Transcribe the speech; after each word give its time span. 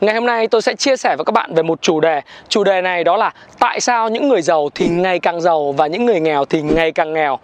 Ngày 0.00 0.14
hôm 0.14 0.26
nay 0.26 0.48
tôi 0.48 0.62
sẽ 0.62 0.74
chia 0.74 0.96
sẻ 0.96 1.16
với 1.16 1.24
các 1.24 1.32
bạn 1.32 1.54
về 1.54 1.62
một 1.62 1.82
chủ 1.82 2.00
đề. 2.00 2.20
Chủ 2.48 2.64
đề 2.64 2.80
này 2.80 3.04
đó 3.04 3.16
là 3.16 3.32
Tại 3.58 3.80
sao 3.80 4.08
những 4.08 4.28
người 4.28 4.42
giàu 4.42 4.68
thì 4.74 4.88
ngày 4.88 5.18
càng 5.18 5.40
giàu 5.40 5.72
Và 5.72 5.86
những 5.86 6.06
người 6.06 6.20
nghèo 6.20 6.44
thì 6.44 6.62
ngày 6.62 6.92
càng 6.92 7.12
nghèo 7.12 7.38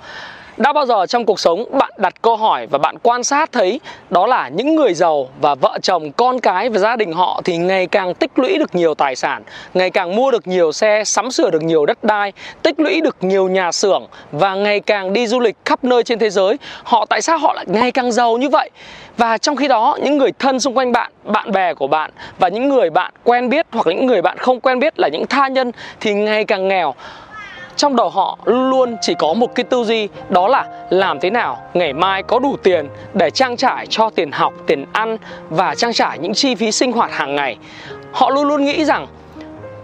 đã 0.57 0.73
bao 0.73 0.87
giờ 0.87 1.07
trong 1.07 1.27
cuộc 1.27 1.41
sống 1.41 1.65
bạn 1.79 1.91
đặt 1.97 2.23
câu 2.23 2.37
hỏi 2.37 2.67
và 2.67 2.79
bạn 2.79 2.97
quan 3.03 3.25
sát 3.25 3.53
thấy 3.53 3.81
đó 4.11 4.27
là 4.27 4.49
những 4.49 4.77
người 4.77 4.95
giàu 4.95 5.29
và 5.41 5.55
vợ 5.55 5.79
chồng, 5.83 6.13
con 6.13 6.41
cái 6.41 6.69
và 6.69 6.79
gia 6.79 6.97
đình 6.97 7.13
họ 7.13 7.41
thì 7.45 7.57
ngày 7.57 7.87
càng 7.87 8.15
tích 8.15 8.39
lũy 8.39 8.59
được 8.59 8.75
nhiều 8.75 8.95
tài 8.95 9.17
sản, 9.17 9.43
ngày 9.75 9.91
càng 9.91 10.17
mua 10.17 10.31
được 10.31 10.47
nhiều 10.47 10.73
xe, 10.73 11.03
sắm 11.05 11.31
sửa 11.31 11.51
được 11.51 11.63
nhiều 11.63 11.87
đất 11.87 12.05
đai, 12.05 12.33
tích 12.63 12.81
lũy 12.81 13.01
được 13.01 13.17
nhiều 13.21 13.49
nhà 13.49 13.73
xưởng 13.73 14.07
và 14.33 14.55
ngày 14.55 14.81
càng 14.81 15.13
đi 15.13 15.27
du 15.27 15.41
lịch 15.41 15.57
khắp 15.65 15.85
nơi 15.85 16.03
trên 16.03 16.19
thế 16.19 16.31
giới. 16.31 16.57
Họ 16.85 17.07
tại 17.07 17.23
sao 17.23 17.39
họ 17.39 17.53
lại 17.53 17.65
ngày 17.69 17.91
càng 17.91 18.13
giàu 18.13 18.37
như 18.37 18.49
vậy? 18.49 18.71
Và 19.17 19.39
trong 19.39 19.57
khi 19.57 19.69
đó 19.69 19.99
những 20.03 20.19
người 20.19 20.33
thân 20.39 20.61
xung 20.61 20.77
quanh 20.77 20.93
bạn, 20.93 21.13
bạn 21.25 21.53
bè 21.53 21.75
của 21.75 21.87
bạn 21.87 22.11
và 22.39 22.49
những 22.49 22.69
người 22.69 22.91
bạn 22.91 23.13
quen 23.25 23.49
biết 23.49 23.67
hoặc 23.73 23.87
những 23.87 24.07
người 24.07 24.23
bạn 24.23 24.39
không 24.39 24.61
quen 24.61 24.79
biết 24.79 24.99
là 24.99 25.09
những 25.09 25.27
tha 25.27 25.49
nhân 25.49 25.73
thì 26.01 26.15
ngày 26.15 26.45
càng 26.45 26.69
nghèo 26.69 26.95
trong 27.83 27.97
đầu 27.97 28.11
họ 28.11 28.39
luôn 28.45 28.97
chỉ 29.01 29.15
có 29.19 29.35
một 29.35 29.55
cái 29.55 29.65
tư 29.65 29.85
duy 29.85 30.09
đó 30.29 30.49
là 30.49 30.65
làm 30.91 31.21
thế 31.21 31.31
nào 31.31 31.59
ngày 31.75 31.93
mai 31.93 32.23
có 32.23 32.39
đủ 32.39 32.57
tiền 32.63 32.89
để 33.15 33.31
trang 33.31 33.57
trải 33.57 33.87
cho 33.87 34.11
tiền 34.11 34.33
học, 34.33 34.53
tiền 34.67 34.85
ăn 34.93 35.17
và 35.51 35.75
trang 35.75 35.93
trải 35.93 36.19
những 36.19 36.35
chi 36.35 36.55
phí 36.55 36.73
sinh 36.73 36.93
hoạt 36.93 37.13
hàng 37.13 37.37
ngày. 37.37 37.57
Họ 38.13 38.31
luôn 38.31 38.49
luôn 38.49 38.65
nghĩ 38.65 38.85
rằng 38.85 39.07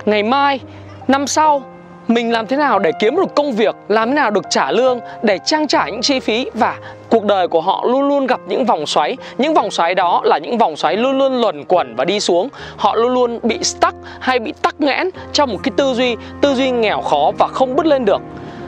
ngày 0.05 0.23
mai, 0.23 0.61
năm 1.09 1.27
sau 1.27 1.63
mình 2.09 2.33
làm 2.33 2.47
thế 2.47 2.57
nào 2.57 2.79
để 2.79 2.93
kiếm 2.99 3.17
được 3.17 3.35
công 3.35 3.53
việc, 3.53 3.75
làm 3.89 4.09
thế 4.09 4.15
nào 4.15 4.31
được 4.31 4.45
trả 4.51 4.71
lương 4.71 5.01
để 5.23 5.39
trang 5.45 5.67
trải 5.67 5.93
những 5.93 6.03
chi 6.03 6.21
phí 6.21 6.51
và 6.55 6.77
cuộc 7.11 7.25
đời 7.25 7.49
của 7.49 7.61
họ 7.61 7.85
luôn 7.87 8.09
luôn 8.09 8.27
gặp 8.27 8.41
những 8.49 8.65
vòng 8.65 8.87
xoáy. 8.87 9.17
Những 9.39 9.55
vòng 9.55 9.71
xoáy 9.71 9.95
đó 9.95 10.21
là 10.25 10.39
những 10.39 10.59
vòng 10.59 10.77
xoáy 10.77 10.97
luôn 10.97 11.19
luôn 11.19 11.41
luẩn 11.41 11.65
quẩn 11.65 11.95
và 11.97 12.05
đi 12.05 12.21
xuống. 12.21 12.49
Họ 12.77 12.95
luôn 12.95 13.15
luôn 13.15 13.39
bị 13.43 13.59
stuck 13.63 13.97
hay 14.21 14.39
bị 14.39 14.53
tắc 14.63 14.81
nghẽn 14.81 15.11
trong 15.33 15.53
một 15.53 15.59
cái 15.63 15.73
tư 15.77 15.95
duy, 15.95 16.17
tư 16.41 16.55
duy 16.55 16.71
nghèo 16.71 17.01
khó 17.01 17.33
và 17.39 17.47
không 17.47 17.77
bứt 17.77 17.87
lên 17.87 18.05
được. 18.05 18.21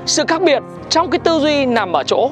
Sự 0.06 0.24
khác 0.28 0.42
biệt 0.42 0.62
trong 0.90 1.10
cái 1.10 1.18
tư 1.18 1.38
duy 1.38 1.66
nằm 1.66 1.92
ở 1.92 2.02
chỗ 2.02 2.30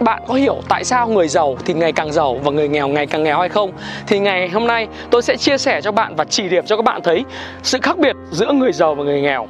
bạn 0.00 0.22
có 0.28 0.34
hiểu 0.34 0.56
tại 0.68 0.84
sao 0.84 1.08
người 1.08 1.28
giàu 1.28 1.56
thì 1.64 1.74
ngày 1.74 1.92
càng 1.92 2.12
giàu 2.12 2.36
và 2.44 2.50
người 2.50 2.68
nghèo 2.68 2.88
ngày 2.88 3.06
càng 3.06 3.22
nghèo 3.22 3.38
hay 3.38 3.48
không? 3.48 3.72
Thì 4.06 4.18
ngày 4.18 4.48
hôm 4.48 4.66
nay 4.66 4.88
tôi 5.10 5.22
sẽ 5.22 5.36
chia 5.36 5.58
sẻ 5.58 5.80
cho 5.80 5.92
bạn 5.92 6.16
và 6.16 6.24
chỉ 6.24 6.48
điểm 6.48 6.66
cho 6.66 6.76
các 6.76 6.84
bạn 6.84 7.02
thấy 7.02 7.24
sự 7.62 7.78
khác 7.82 7.98
biệt 7.98 8.16
giữa 8.30 8.52
người 8.52 8.72
giàu 8.72 8.94
và 8.94 9.04
người 9.04 9.20
nghèo 9.20 9.46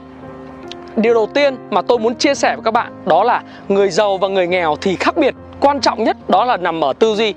điều 0.97 1.15
đầu 1.15 1.27
tiên 1.35 1.57
mà 1.71 1.83
tôi 1.83 1.99
muốn 1.99 2.15
chia 2.15 2.35
sẻ 2.35 2.55
với 2.57 2.65
các 2.65 2.71
bạn 2.71 2.93
đó 3.07 3.25
là 3.25 3.43
người 3.69 3.91
giàu 3.91 4.19
và 4.19 4.29
người 4.29 4.47
nghèo 4.47 4.77
thì 4.81 4.97
khác 4.97 5.17
biệt. 5.17 5.35
Quan 5.61 5.81
trọng 5.81 6.05
nhất 6.05 6.17
đó 6.29 6.45
là 6.45 6.57
nằm 6.57 6.85
ở 6.85 6.93
tư 6.93 7.15
duy. 7.15 7.35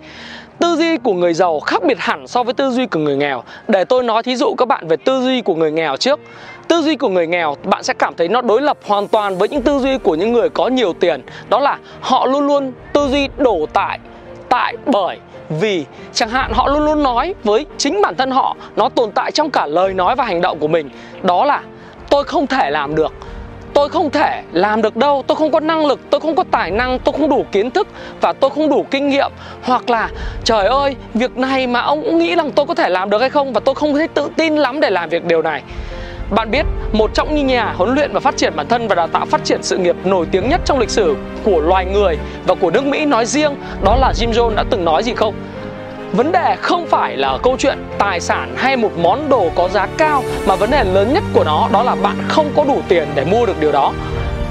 Tư 0.59 0.75
duy 0.75 0.97
của 0.97 1.13
người 1.13 1.33
giàu 1.33 1.59
khác 1.59 1.83
biệt 1.83 1.99
hẳn 1.99 2.27
so 2.27 2.43
với 2.43 2.53
tư 2.53 2.71
duy 2.71 2.85
của 2.85 2.99
người 2.99 3.15
nghèo. 3.15 3.43
Để 3.67 3.85
tôi 3.85 4.03
nói 4.03 4.23
thí 4.23 4.35
dụ 4.35 4.55
các 4.57 4.67
bạn 4.67 4.87
về 4.87 4.97
tư 4.97 5.21
duy 5.21 5.41
của 5.41 5.55
người 5.55 5.71
nghèo 5.71 5.97
trước. 5.97 6.19
Tư 6.67 6.81
duy 6.81 6.95
của 6.95 7.09
người 7.09 7.27
nghèo, 7.27 7.55
bạn 7.63 7.83
sẽ 7.83 7.93
cảm 7.93 8.13
thấy 8.15 8.27
nó 8.27 8.41
đối 8.41 8.61
lập 8.61 8.77
hoàn 8.85 9.07
toàn 9.07 9.37
với 9.37 9.49
những 9.49 9.61
tư 9.61 9.79
duy 9.79 9.97
của 9.97 10.15
những 10.15 10.33
người 10.33 10.49
có 10.49 10.67
nhiều 10.67 10.93
tiền. 10.93 11.21
Đó 11.49 11.59
là 11.59 11.77
họ 12.01 12.25
luôn 12.25 12.47
luôn 12.47 12.71
tư 12.93 13.07
duy 13.07 13.29
đổ 13.37 13.65
tại 13.73 13.99
tại 14.49 14.75
bởi, 14.85 15.17
vì. 15.49 15.85
Chẳng 16.13 16.29
hạn 16.29 16.51
họ 16.53 16.67
luôn 16.67 16.85
luôn 16.85 17.03
nói 17.03 17.35
với 17.43 17.65
chính 17.77 18.01
bản 18.01 18.15
thân 18.15 18.31
họ, 18.31 18.55
nó 18.75 18.89
tồn 18.89 19.11
tại 19.11 19.31
trong 19.31 19.49
cả 19.49 19.65
lời 19.65 19.93
nói 19.93 20.15
và 20.15 20.23
hành 20.25 20.41
động 20.41 20.59
của 20.59 20.67
mình. 20.67 20.89
Đó 21.23 21.45
là 21.45 21.61
tôi 22.09 22.23
không 22.23 22.47
thể 22.47 22.69
làm 22.69 22.95
được 22.95 23.13
tôi 23.77 23.89
không 23.89 24.09
thể 24.09 24.43
làm 24.51 24.81
được 24.81 24.95
đâu, 24.97 25.23
tôi 25.27 25.35
không 25.35 25.51
có 25.51 25.59
năng 25.59 25.85
lực, 25.85 25.99
tôi 26.09 26.21
không 26.21 26.35
có 26.35 26.43
tài 26.51 26.71
năng, 26.71 26.99
tôi 26.99 27.13
không 27.17 27.29
đủ 27.29 27.45
kiến 27.51 27.71
thức 27.71 27.87
và 28.21 28.33
tôi 28.33 28.49
không 28.49 28.69
đủ 28.69 28.85
kinh 28.91 29.09
nghiệm 29.09 29.31
hoặc 29.63 29.89
là, 29.89 30.09
trời 30.43 30.67
ơi, 30.67 30.95
việc 31.13 31.37
này 31.37 31.67
mà 31.67 31.81
ông 31.81 32.03
cũng 32.03 32.19
nghĩ 32.19 32.35
rằng 32.35 32.51
tôi 32.51 32.65
có 32.65 32.75
thể 32.75 32.89
làm 32.89 33.09
được 33.09 33.21
hay 33.21 33.29
không 33.29 33.53
và 33.53 33.59
tôi 33.59 33.75
không 33.75 33.93
thấy 33.93 34.07
tự 34.07 34.29
tin 34.37 34.55
lắm 34.55 34.79
để 34.79 34.89
làm 34.89 35.09
việc 35.09 35.25
điều 35.25 35.41
này 35.41 35.63
bạn 36.29 36.51
biết, 36.51 36.65
một 36.91 37.13
trong 37.13 37.35
những 37.35 37.47
nhà 37.47 37.73
huấn 37.77 37.95
luyện 37.95 38.13
và 38.13 38.19
phát 38.19 38.37
triển 38.37 38.53
bản 38.55 38.67
thân 38.67 38.87
và 38.87 38.95
đào 38.95 39.07
tạo 39.07 39.25
phát 39.25 39.43
triển 39.43 39.63
sự 39.63 39.77
nghiệp 39.77 39.95
nổi 40.05 40.25
tiếng 40.31 40.49
nhất 40.49 40.61
trong 40.65 40.79
lịch 40.79 40.89
sử 40.89 41.15
của 41.43 41.59
loài 41.59 41.85
người 41.85 42.17
và 42.47 42.55
của 42.55 42.71
nước 42.71 42.85
Mỹ 42.85 43.05
nói 43.05 43.25
riêng, 43.25 43.55
đó 43.83 43.95
là 43.95 44.13
Jim 44.15 44.31
Jones 44.31 44.55
đã 44.55 44.63
từng 44.69 44.85
nói 44.85 45.03
gì 45.03 45.13
không? 45.13 45.33
Vấn 46.13 46.31
đề 46.31 46.55
không 46.61 46.87
phải 46.87 47.17
là 47.17 47.37
câu 47.43 47.55
chuyện 47.59 47.77
tài 47.99 48.19
sản 48.19 48.53
hay 48.57 48.77
một 48.77 48.91
món 48.97 49.29
đồ 49.29 49.49
có 49.55 49.69
giá 49.69 49.87
cao 49.97 50.23
Mà 50.45 50.55
vấn 50.55 50.71
đề 50.71 50.83
lớn 50.83 51.13
nhất 51.13 51.23
của 51.33 51.43
nó 51.43 51.69
đó 51.73 51.83
là 51.83 51.95
bạn 51.95 52.15
không 52.27 52.51
có 52.55 52.63
đủ 52.63 52.81
tiền 52.87 53.07
để 53.15 53.25
mua 53.25 53.45
được 53.45 53.59
điều 53.59 53.71
đó. 53.71 53.93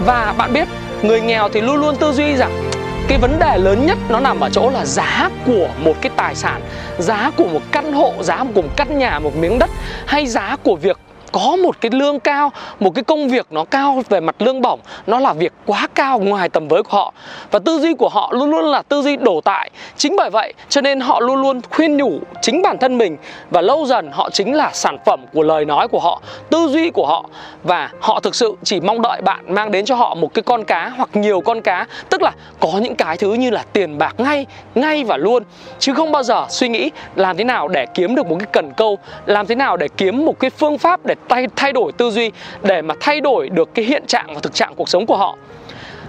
Và 0.06 0.34
bạn 0.38 0.52
biết 0.52 0.68
người 1.02 1.20
nghèo 1.20 1.48
thì 1.48 1.60
luôn 1.60 1.76
luôn 1.76 1.96
tư 1.96 2.12
duy 2.12 2.36
rằng 2.36 2.70
cái 3.08 3.18
vấn 3.18 3.38
đề 3.38 3.58
lớn 3.58 3.86
nhất 3.86 3.98
nó 4.08 4.20
nằm 4.20 4.40
ở 4.40 4.50
chỗ 4.50 4.70
là 4.70 4.84
giá 4.84 5.30
của 5.46 5.68
một 5.84 5.94
cái 6.00 6.12
tài 6.16 6.34
sản 6.34 6.60
Giá 6.98 7.30
của 7.36 7.44
một 7.44 7.60
căn 7.72 7.92
hộ, 7.92 8.12
giá 8.20 8.44
của 8.54 8.62
một 8.62 8.68
căn 8.76 8.98
nhà, 8.98 9.18
một 9.18 9.36
miếng 9.36 9.58
đất 9.58 9.70
Hay 10.06 10.26
giá 10.26 10.56
của 10.62 10.76
việc 10.76 10.98
có 11.32 11.56
một 11.62 11.80
cái 11.80 11.90
lương 11.90 12.20
cao, 12.20 12.52
một 12.80 12.94
cái 12.94 13.04
công 13.04 13.28
việc 13.28 13.46
nó 13.50 13.64
cao 13.64 14.02
về 14.08 14.20
mặt 14.20 14.42
lương 14.42 14.62
bổng, 14.62 14.80
nó 15.06 15.18
là 15.18 15.32
việc 15.32 15.52
quá 15.66 15.88
cao 15.94 16.18
ngoài 16.18 16.48
tầm 16.48 16.68
với 16.68 16.82
của 16.82 16.96
họ. 16.96 17.12
Và 17.50 17.58
tư 17.58 17.78
duy 17.78 17.94
của 17.94 18.08
họ 18.08 18.32
luôn 18.32 18.50
luôn 18.50 18.64
là 18.64 18.82
tư 18.82 19.02
duy 19.02 19.16
đổ 19.16 19.40
tại. 19.40 19.70
Chính 19.96 20.16
bởi 20.16 20.30
vậy, 20.30 20.54
cho 20.68 20.80
nên 20.80 21.00
họ 21.00 21.20
luôn 21.20 21.42
luôn 21.42 21.60
khuyên 21.70 21.96
nhủ 21.96 22.12
chính 22.42 22.62
bản 22.62 22.78
thân 22.78 22.98
mình 22.98 23.16
và 23.50 23.60
lâu 23.60 23.86
dần 23.86 24.10
họ 24.12 24.30
chính 24.30 24.54
là 24.54 24.70
sản 24.72 24.98
phẩm 25.06 25.20
của 25.32 25.42
lời 25.42 25.64
nói 25.64 25.88
của 25.88 26.00
họ, 26.00 26.20
tư 26.50 26.68
duy 26.68 26.90
của 26.90 27.06
họ. 27.06 27.24
Và 27.62 27.90
họ 28.00 28.20
thực 28.20 28.34
sự 28.34 28.54
chỉ 28.64 28.80
mong 28.80 29.02
đợi 29.02 29.22
bạn 29.22 29.54
mang 29.54 29.70
đến 29.70 29.84
cho 29.84 29.94
họ 29.94 30.14
một 30.14 30.34
cái 30.34 30.42
con 30.42 30.64
cá 30.64 30.88
hoặc 30.88 31.08
nhiều 31.12 31.40
con 31.40 31.60
cá, 31.62 31.86
tức 32.10 32.22
là 32.22 32.32
có 32.60 32.68
những 32.80 32.96
cái 32.96 33.16
thứ 33.16 33.32
như 33.32 33.50
là 33.50 33.64
tiền 33.72 33.98
bạc 33.98 34.14
ngay 34.18 34.46
ngay 34.74 35.04
và 35.04 35.16
luôn. 35.16 35.42
Chứ 35.78 35.94
không 35.94 36.12
bao 36.12 36.22
giờ 36.22 36.46
suy 36.48 36.68
nghĩ 36.68 36.90
làm 37.16 37.36
thế 37.36 37.44
nào 37.44 37.68
để 37.68 37.86
kiếm 37.94 38.14
được 38.14 38.26
một 38.26 38.36
cái 38.38 38.48
cần 38.52 38.72
câu, 38.76 38.98
làm 39.26 39.46
thế 39.46 39.54
nào 39.54 39.76
để 39.76 39.88
kiếm 39.96 40.24
một 40.24 40.38
cái 40.40 40.50
phương 40.50 40.78
pháp 40.78 41.06
để 41.06 41.14
thay, 41.28 41.46
thay 41.56 41.72
đổi 41.72 41.92
tư 41.92 42.10
duy 42.10 42.30
để 42.62 42.82
mà 42.82 42.94
thay 43.00 43.20
đổi 43.20 43.48
được 43.48 43.74
cái 43.74 43.84
hiện 43.84 44.06
trạng 44.06 44.34
và 44.34 44.40
thực 44.40 44.54
trạng 44.54 44.74
cuộc 44.74 44.88
sống 44.88 45.06
của 45.06 45.16
họ. 45.16 45.36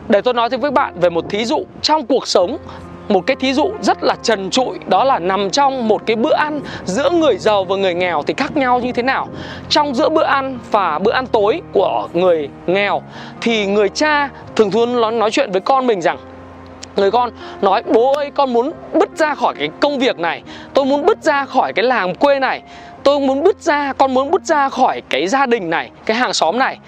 Để 0.10 0.22
tôi 0.22 0.34
nói 0.34 0.50
thêm 0.50 0.60
với 0.60 0.72
bạn 0.72 0.94
về 1.00 1.10
một 1.10 1.26
thí 1.30 1.46
dụ 1.46 1.66
trong 1.82 2.06
cuộc 2.06 2.28
sống 2.28 2.58
một 3.10 3.28
cái 3.28 3.36
thí 3.36 3.54
dụ 3.54 3.72
rất 3.82 4.04
là 4.04 4.16
trần 4.24 4.50
trụi 4.50 4.80
đó 4.88 5.04
là 5.04 5.20
nằm 5.20 5.50
trong 5.50 5.88
một 5.88 6.02
cái 6.06 6.16
bữa 6.16 6.34
ăn 6.34 6.62
giữa 6.86 7.10
người 7.10 7.38
giàu 7.38 7.64
và 7.64 7.76
người 7.76 7.94
nghèo 7.94 8.24
thì 8.24 8.34
khác 8.38 8.58
nhau 8.58 8.80
như 8.80 8.92
thế 8.92 9.04
nào. 9.04 9.28
Trong 9.70 9.96
giữa 9.96 10.10
bữa 10.10 10.24
ăn 10.24 10.60
và 10.72 11.00
bữa 11.00 11.12
ăn 11.12 11.28
tối 11.28 11.62
của 11.74 12.08
người 12.14 12.50
nghèo 12.68 13.02
thì 13.42 13.66
người 13.66 13.90
cha 13.90 14.30
thường 14.56 14.72
thường 14.72 15.02
nói, 15.02 15.12
nói 15.12 15.32
chuyện 15.32 15.52
với 15.52 15.62
con 15.62 15.88
mình 15.88 16.02
rằng 16.02 16.18
người 16.96 17.12
con 17.12 17.32
nói 17.62 17.84
bố 17.94 18.14
ơi 18.14 18.32
con 18.36 18.54
muốn 18.54 18.72
bứt 18.94 19.10
ra 19.18 19.36
khỏi 19.36 19.56
cái 19.60 19.70
công 19.80 20.00
việc 20.00 20.20
này 20.20 20.44
tôi 20.74 20.86
muốn 20.86 21.06
bứt 21.06 21.24
ra 21.24 21.46
khỏi 21.46 21.74
cái 21.74 21.86
làng 21.86 22.16
quê 22.16 22.40
này 22.40 22.62
tôi 23.04 23.20
muốn 23.20 23.44
bứt 23.44 23.62
ra, 23.62 23.94
con 23.94 24.14
muốn 24.14 24.32
bứt 24.32 24.46
ra 24.46 24.70
khỏi 24.70 25.02
cái 25.10 25.28
gia 25.28 25.46
đình 25.46 25.70
này, 25.70 25.92
cái 26.06 26.18
hàng 26.18 26.34
xóm 26.34 26.60
này 26.60 26.80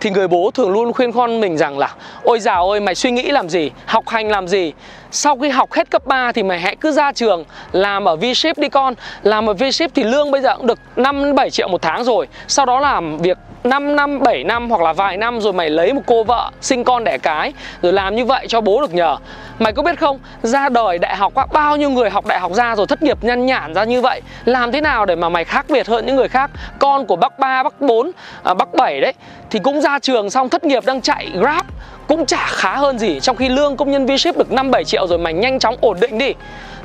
thì 0.00 0.10
người 0.10 0.28
bố 0.28 0.50
thường 0.54 0.70
luôn 0.70 0.92
khuyên 0.92 1.12
con 1.12 1.40
mình 1.40 1.56
rằng 1.58 1.78
là 1.78 1.94
ôi 2.22 2.40
dào 2.40 2.70
ơi 2.70 2.80
mày 2.80 2.94
suy 2.94 3.10
nghĩ 3.10 3.30
làm 3.30 3.48
gì? 3.48 3.70
Học 3.86 4.08
hành 4.08 4.30
làm 4.30 4.48
gì? 4.48 4.72
Sau 5.10 5.36
khi 5.36 5.48
học 5.48 5.72
hết 5.72 5.90
cấp 5.90 6.06
3 6.06 6.32
thì 6.32 6.42
mày 6.42 6.60
hãy 6.60 6.76
cứ 6.76 6.92
ra 6.92 7.12
trường 7.12 7.44
làm 7.72 8.08
ở 8.08 8.16
V-Ship 8.16 8.54
đi 8.56 8.68
con. 8.68 8.94
Làm 9.22 9.50
ở 9.50 9.52
V-Ship 9.52 9.88
thì 9.94 10.04
lương 10.04 10.30
bây 10.30 10.40
giờ 10.40 10.56
cũng 10.56 10.66
được 10.66 10.78
5 10.96 11.34
7 11.34 11.50
triệu 11.50 11.68
một 11.68 11.82
tháng 11.82 12.04
rồi. 12.04 12.28
Sau 12.48 12.66
đó 12.66 12.80
làm 12.80 13.18
việc 13.18 13.38
5 13.64 13.96
năm, 13.96 14.22
7 14.22 14.44
năm 14.44 14.70
hoặc 14.70 14.80
là 14.80 14.92
vài 14.92 15.16
năm 15.16 15.40
rồi 15.40 15.52
mày 15.52 15.70
lấy 15.70 15.92
một 15.92 16.02
cô 16.06 16.24
vợ 16.24 16.50
sinh 16.60 16.84
con 16.84 17.04
đẻ 17.04 17.18
cái 17.18 17.52
rồi 17.82 17.92
làm 17.92 18.16
như 18.16 18.24
vậy 18.24 18.46
cho 18.48 18.60
bố 18.60 18.80
được 18.80 18.94
nhờ. 18.94 19.16
Mày 19.58 19.72
có 19.72 19.82
biết 19.82 19.98
không, 19.98 20.18
ra 20.42 20.68
đời 20.68 20.98
đại 20.98 21.16
học 21.16 21.32
bao 21.52 21.76
nhiêu 21.76 21.90
người 21.90 22.10
học 22.10 22.26
đại 22.26 22.40
học 22.40 22.52
ra 22.54 22.76
rồi 22.76 22.86
thất 22.86 23.02
nghiệp 23.02 23.24
nhăn 23.24 23.46
nhản 23.46 23.74
ra 23.74 23.84
như 23.84 24.00
vậy? 24.00 24.20
Làm 24.44 24.72
thế 24.72 24.80
nào 24.80 25.06
để 25.06 25.16
mà 25.16 25.28
mày 25.28 25.44
khác 25.44 25.66
biệt 25.68 25.88
hơn 25.88 26.06
những 26.06 26.16
người 26.16 26.28
khác? 26.28 26.50
Con 26.78 27.06
của 27.06 27.16
bác 27.16 27.38
3, 27.38 27.62
bác 27.62 27.80
4, 27.80 28.10
à, 28.42 28.54
bác 28.54 28.74
7 28.74 29.00
đấy 29.00 29.12
Thì 29.50 29.58
cũng 29.58 29.80
ra 29.80 29.87
ra 29.88 29.98
trường 29.98 30.30
xong 30.30 30.48
thất 30.48 30.64
nghiệp 30.64 30.86
đang 30.86 31.00
chạy 31.02 31.30
Grab 31.34 31.66
Cũng 32.08 32.26
chả 32.26 32.46
khá 32.46 32.76
hơn 32.76 32.98
gì, 32.98 33.20
Trong 33.20 33.36
khi 33.36 33.48
lương 33.48 33.76
công 33.76 33.90
nhân 33.90 34.06
V-Ship 34.06 34.32
được 34.38 34.50
5-7 34.50 34.84
triệu 34.84 35.06
rồi 35.06 35.18
mày 35.18 35.34
nhanh 35.34 35.58
chóng 35.58 35.76
ổn 35.80 36.00
định 36.00 36.18
đi 36.18 36.32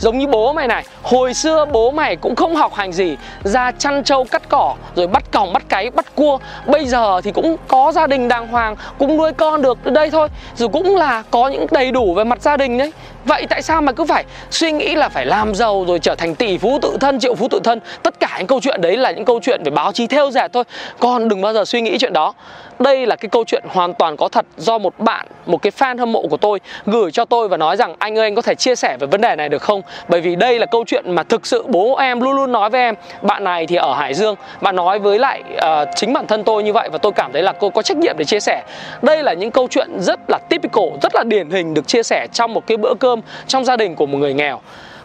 giống 0.04 0.18
như 0.18 0.28
bố 0.28 0.54
mày 0.54 0.68
này 0.68 0.84
hồi 1.04 1.34
xưa 1.34 1.66
bố 1.66 1.92
mày 1.92 2.16
cũng 2.16 2.36
không 2.36 2.56
học 2.56 2.74
hành 2.74 2.94
gì 2.94 3.18
ra 3.44 3.72
chăn 3.72 4.04
trâu 4.04 4.24
cắt 4.24 4.50
cỏ 4.50 4.76
rồi 4.96 5.08
bắt 5.08 5.24
còng 5.32 5.54
bắt 5.54 5.64
cái 5.70 5.90
bắt 5.90 6.16
cua. 6.16 6.40
Bây 6.66 6.86
giờ 6.86 7.22
thì 7.22 7.32
cũng 7.32 7.58
có 7.68 7.92
gia 7.92 8.08
đình 8.08 8.28
đàng 8.28 8.48
hoàng 8.48 8.76
cũng 9.00 9.18
nuôi 9.18 9.34
con 9.34 9.62
được 9.62 9.86
đây 9.86 10.12
thôi 10.12 10.28
rồi 10.56 10.70
cũng 10.70 10.96
là 10.96 11.24
có 11.32 11.48
những 11.48 11.66
đầy 11.72 11.92
đủ 11.92 12.14
về 12.14 12.24
mặt 12.24 12.42
gia 12.42 12.58
đình 12.58 12.78
đấy. 12.78 12.94
Vậy 13.26 13.46
tại 13.50 13.62
sao 13.62 13.82
mà 13.82 13.92
cứ 13.92 14.06
phải 14.06 14.26
suy 14.52 14.72
nghĩ 14.72 14.96
là 14.96 15.10
phải 15.10 15.26
làm 15.26 15.56
giàu 15.56 15.86
rồi 15.88 16.00
trở 16.00 16.16
thành 16.16 16.36
tỷ 16.36 16.58
phú 16.58 16.80
tự 16.82 16.98
thân, 17.00 17.20
triệu 17.20 17.36
phú 17.36 17.48
tự 17.48 17.60
thân? 17.64 17.80
Tất 18.04 18.20
cả 18.20 18.36
những 18.38 18.48
câu 18.48 18.60
chuyện 18.62 18.82
đấy 18.82 18.98
là 18.98 19.12
những 19.12 19.26
câu 19.26 19.40
chuyện 19.44 19.62
về 19.64 19.72
báo 19.72 19.92
chí 19.92 20.08
theo 20.08 20.32
dệt 20.32 20.54
thôi. 20.54 20.64
Con 21.00 21.28
đừng 21.28 21.42
bao 21.42 21.54
giờ 21.54 21.66
suy 21.66 21.82
nghĩ 21.82 21.98
chuyện 21.98 22.14
đó. 22.14 22.34
Đây 22.80 23.06
là 23.06 23.16
cái 23.16 23.30
câu 23.30 23.44
chuyện 23.48 23.64
hoàn 23.70 23.94
toàn 23.94 24.18
có 24.18 24.28
thật 24.28 24.46
do 24.58 24.78
một 24.78 25.00
bạn, 25.00 25.28
một 25.46 25.62
cái 25.62 25.72
fan 25.78 25.98
hâm 25.98 26.12
mộ 26.12 26.28
của 26.28 26.38
tôi 26.38 26.60
gửi 26.86 27.12
cho 27.12 27.26
tôi 27.26 27.48
và 27.48 27.58
nói 27.58 27.78
rằng 27.78 27.96
anh 28.00 28.18
ơi 28.18 28.24
anh 28.24 28.36
có 28.36 28.42
thể 28.42 28.56
chia 28.56 28.76
sẻ 28.76 28.98
về 29.00 29.08
vấn 29.08 29.22
đề 29.22 29.36
này 29.36 29.50
được 29.50 29.62
không? 29.62 29.82
Bởi 30.08 30.22
vì 30.22 30.36
đây 30.36 30.60
là 30.60 30.66
câu 30.66 30.84
chuyện 30.88 31.16
mà 31.16 31.24
thực 31.24 31.46
sự 31.46 31.64
bố 31.68 31.96
em 31.96 32.22
luôn 32.22 32.36
luôn 32.36 32.52
nói 32.52 32.70
với 32.70 32.82
em. 32.82 32.96
Bạn 33.22 33.44
này 33.44 33.68
thì 33.68 33.76
ở 33.76 33.94
Hải 33.94 34.14
Dương, 34.14 34.36
bạn 34.62 34.76
nói 34.76 35.00
với 35.00 35.20
lại 35.20 35.44
uh, 35.56 35.90
chính 35.96 36.14
bản 36.14 36.28
thân 36.28 36.44
tôi 36.44 36.64
như 36.64 36.74
vậy 36.74 36.90
và 36.92 36.98
tôi 36.98 37.12
cảm 37.12 37.32
thấy 37.34 37.44
là 37.44 37.52
cô 37.52 37.70
có 37.70 37.82
trách 37.82 37.98
nhiệm 37.98 38.16
để 38.18 38.26
chia 38.26 38.40
sẻ. 38.40 38.64
Đây 39.02 39.24
là 39.24 39.34
những 39.34 39.52
câu 39.52 39.68
chuyện 39.70 39.90
rất 40.00 40.20
là 40.28 40.40
typical, 40.50 40.90
rất 41.02 41.16
là 41.16 41.24
điển 41.24 41.50
hình 41.50 41.74
được 41.74 41.88
chia 41.88 42.04
sẻ 42.04 42.28
trong 42.34 42.54
một 42.54 42.68
cái 42.68 42.78
bữa 42.78 42.94
cơm 42.94 43.22
trong 43.48 43.66
gia 43.66 43.78
đình 43.78 43.96
của 43.96 44.06
một 44.06 44.18
người 44.18 44.34
nghèo. 44.34 44.60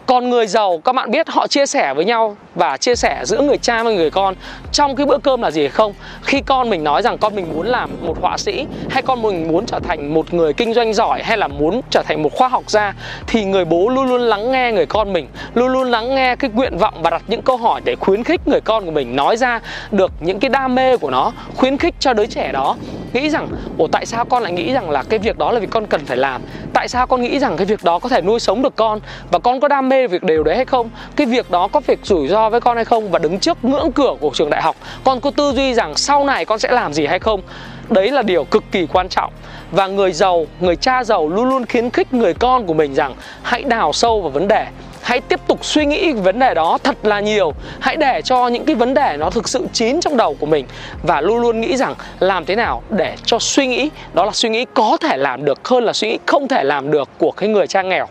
Còn 0.08 0.30
người 0.30 0.46
giàu 0.46 0.80
các 0.84 0.94
bạn 0.94 1.10
biết 1.10 1.28
họ 1.28 1.46
chia 1.46 1.66
sẻ 1.66 1.94
với 1.94 2.04
nhau 2.04 2.36
và 2.54 2.76
chia 2.76 2.94
sẻ 2.94 3.22
giữa 3.24 3.42
người 3.42 3.58
cha 3.58 3.82
và 3.82 3.90
người 3.90 4.10
con 4.10 4.34
trong 4.72 4.96
cái 4.96 5.06
bữa 5.06 5.18
cơm 5.18 5.42
là 5.42 5.50
gì 5.50 5.68
không? 5.68 5.94
Khi 6.22 6.40
con 6.40 6.70
mình 6.70 6.84
nói 6.84 7.02
rằng 7.02 7.18
con 7.18 7.34
mình 7.34 7.46
muốn 7.54 7.66
làm 7.66 7.90
một 8.02 8.16
họa 8.20 8.38
sĩ 8.38 8.66
hay 8.90 9.02
con 9.02 9.22
mình 9.22 9.48
muốn 9.48 9.66
trở 9.66 9.78
thành 9.78 10.14
một 10.14 10.34
người 10.34 10.52
kinh 10.52 10.74
doanh 10.74 10.94
giỏi 10.94 11.22
hay 11.22 11.36
là 11.36 11.48
muốn 11.48 11.80
trở 11.90 12.02
thành 12.02 12.22
một 12.22 12.32
khoa 12.32 12.48
học 12.48 12.70
gia 12.70 12.94
thì 13.26 13.44
người 13.44 13.64
bố 13.64 13.88
luôn 13.88 14.08
luôn 14.08 14.20
lắng 14.20 14.52
nghe 14.52 14.72
người 14.72 14.86
con 14.86 15.12
mình, 15.12 15.28
luôn 15.54 15.68
luôn 15.68 15.90
lắng 15.90 16.14
nghe 16.14 16.36
cái 16.36 16.50
nguyện 16.54 16.78
vọng 16.78 16.94
và 17.02 17.10
đặt 17.10 17.22
những 17.26 17.42
câu 17.42 17.56
hỏi 17.56 17.80
để 17.84 17.96
khuyến 17.96 18.24
khích 18.24 18.40
người 18.48 18.60
con 18.60 18.84
của 18.84 18.90
mình 18.90 19.16
nói 19.16 19.36
ra 19.36 19.60
được 19.90 20.12
những 20.20 20.40
cái 20.40 20.48
đam 20.48 20.74
mê 20.74 20.96
của 20.96 21.10
nó, 21.10 21.32
khuyến 21.56 21.76
khích 21.76 21.94
cho 21.98 22.12
đứa 22.12 22.26
trẻ 22.26 22.52
đó. 22.52 22.76
Nghĩ 23.12 23.30
rằng 23.30 23.48
ồ 23.78 23.86
tại 23.92 24.06
sao 24.06 24.24
con 24.24 24.42
lại 24.42 24.52
nghĩ 24.52 24.72
rằng 24.72 24.90
là 24.90 25.02
cái 25.02 25.18
việc 25.18 25.38
đó 25.38 25.52
là 25.52 25.60
việc 25.60 25.70
con 25.70 25.86
cần 25.86 26.00
phải 26.06 26.16
làm? 26.16 26.42
Tại 26.72 26.88
sao 26.88 27.06
con 27.06 27.22
nghĩ 27.22 27.38
rằng 27.38 27.56
cái 27.56 27.66
việc 27.66 27.84
đó 27.84 27.98
có 27.98 28.08
thể 28.08 28.20
nuôi 28.20 28.40
sống 28.40 28.62
được 28.62 28.76
con? 28.76 29.00
Và 29.30 29.38
con 29.38 29.60
có 29.60 29.68
đam 29.68 29.88
mê 29.88 29.97
việc 30.06 30.22
đều 30.22 30.44
đấy 30.44 30.56
hay 30.56 30.64
không? 30.64 30.90
Cái 31.16 31.26
việc 31.26 31.50
đó 31.50 31.68
có 31.68 31.80
việc 31.86 31.98
rủi 32.02 32.28
ro 32.28 32.50
với 32.50 32.60
con 32.60 32.76
hay 32.76 32.84
không? 32.84 33.10
Và 33.10 33.18
đứng 33.18 33.38
trước 33.38 33.64
ngưỡng 33.64 33.92
cửa 33.92 34.14
của 34.20 34.30
trường 34.34 34.50
đại 34.50 34.62
học, 34.62 34.76
con 35.04 35.20
có 35.20 35.30
tư 35.30 35.52
duy 35.52 35.74
rằng 35.74 35.94
sau 35.94 36.24
này 36.24 36.44
con 36.44 36.58
sẽ 36.58 36.72
làm 36.72 36.92
gì 36.92 37.06
hay 37.06 37.18
không? 37.18 37.40
Đấy 37.88 38.10
là 38.10 38.22
điều 38.22 38.44
cực 38.44 38.64
kỳ 38.72 38.86
quan 38.92 39.08
trọng. 39.08 39.32
Và 39.70 39.86
người 39.86 40.12
giàu, 40.12 40.46
người 40.60 40.76
cha 40.76 41.04
giàu 41.04 41.28
luôn 41.28 41.48
luôn 41.48 41.66
khuyến 41.66 41.90
khích 41.90 42.14
người 42.14 42.34
con 42.34 42.66
của 42.66 42.74
mình 42.74 42.94
rằng 42.94 43.14
hãy 43.42 43.62
đào 43.62 43.92
sâu 43.92 44.20
vào 44.20 44.30
vấn 44.30 44.48
đề. 44.48 44.66
Hãy 45.02 45.20
tiếp 45.20 45.40
tục 45.46 45.64
suy 45.64 45.86
nghĩ 45.86 46.12
vấn 46.12 46.38
đề 46.38 46.54
đó 46.54 46.78
thật 46.84 46.96
là 47.02 47.20
nhiều. 47.20 47.52
Hãy 47.80 47.96
để 47.96 48.22
cho 48.24 48.48
những 48.48 48.64
cái 48.64 48.76
vấn 48.76 48.94
đề 48.94 49.16
nó 49.18 49.30
thực 49.30 49.48
sự 49.48 49.66
chín 49.72 50.00
trong 50.00 50.16
đầu 50.16 50.36
của 50.40 50.46
mình. 50.46 50.66
Và 51.02 51.20
luôn 51.20 51.38
luôn 51.38 51.60
nghĩ 51.60 51.76
rằng 51.76 51.94
làm 52.20 52.44
thế 52.44 52.56
nào 52.56 52.82
để 52.90 53.16
cho 53.24 53.38
suy 53.38 53.66
nghĩ, 53.66 53.90
đó 54.12 54.24
là 54.24 54.32
suy 54.32 54.48
nghĩ 54.48 54.64
có 54.74 54.96
thể 55.00 55.16
làm 55.16 55.44
được 55.44 55.68
hơn 55.68 55.84
là 55.84 55.92
suy 55.92 56.08
nghĩ 56.08 56.18
không 56.26 56.48
thể 56.48 56.64
làm 56.64 56.90
được 56.90 57.08
của 57.18 57.30
cái 57.30 57.48
người 57.48 57.66
cha 57.66 57.82
nghèo 57.82 58.06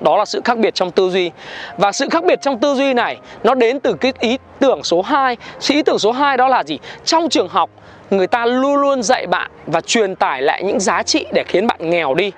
đó 0.00 0.16
là 0.16 0.24
sự 0.24 0.40
khác 0.44 0.58
biệt 0.58 0.74
trong 0.74 0.90
tư 0.90 1.10
duy. 1.10 1.30
Và 1.76 1.92
sự 1.92 2.08
khác 2.10 2.24
biệt 2.24 2.38
trong 2.42 2.58
tư 2.58 2.74
duy 2.74 2.94
này, 2.94 3.16
nó 3.44 3.54
đến 3.54 3.80
từ 3.80 3.94
cái 3.94 4.12
ý 4.20 4.38
tưởng 4.58 4.84
số 4.84 5.02
2 5.02 5.36
ý 5.68 5.82
tưởng 5.82 5.98
số 5.98 6.12
2 6.12 6.36
đó 6.36 6.48
là 6.48 6.64
gì? 6.64 6.78
Trong 7.04 7.28
trường 7.28 7.48
học, 7.48 7.70
người 8.10 8.26
ta 8.26 8.46
luôn 8.46 8.76
luôn 8.76 9.02
dạy 9.02 9.26
bạn 9.26 9.50
và 9.66 9.80
truyền 9.80 10.14
tải 10.14 10.42
lại 10.42 10.62
những 10.62 10.80
giá 10.80 11.02
trị 11.02 11.26
để 11.32 11.44
khiến 11.48 11.66
bạn 11.66 11.90
nghèo 11.90 12.14
đi. 12.14 12.32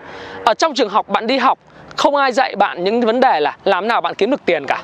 Ở 0.45 0.55
trong 0.55 0.75
trường 0.75 0.89
học 0.89 1.09
bạn 1.09 1.27
đi 1.27 1.39
học, 1.39 1.59
không 1.97 2.17
ai 2.17 2.33
dạy 2.33 2.57
bạn 2.57 2.85
những 2.85 3.01
vấn 3.01 3.21
đề 3.21 3.41
là 3.41 3.57
làm 3.65 3.89
nào 3.89 4.01
bạn 4.01 4.15
kiếm 4.15 4.31
được 4.31 4.45
tiền 4.45 4.67
cả 4.67 4.83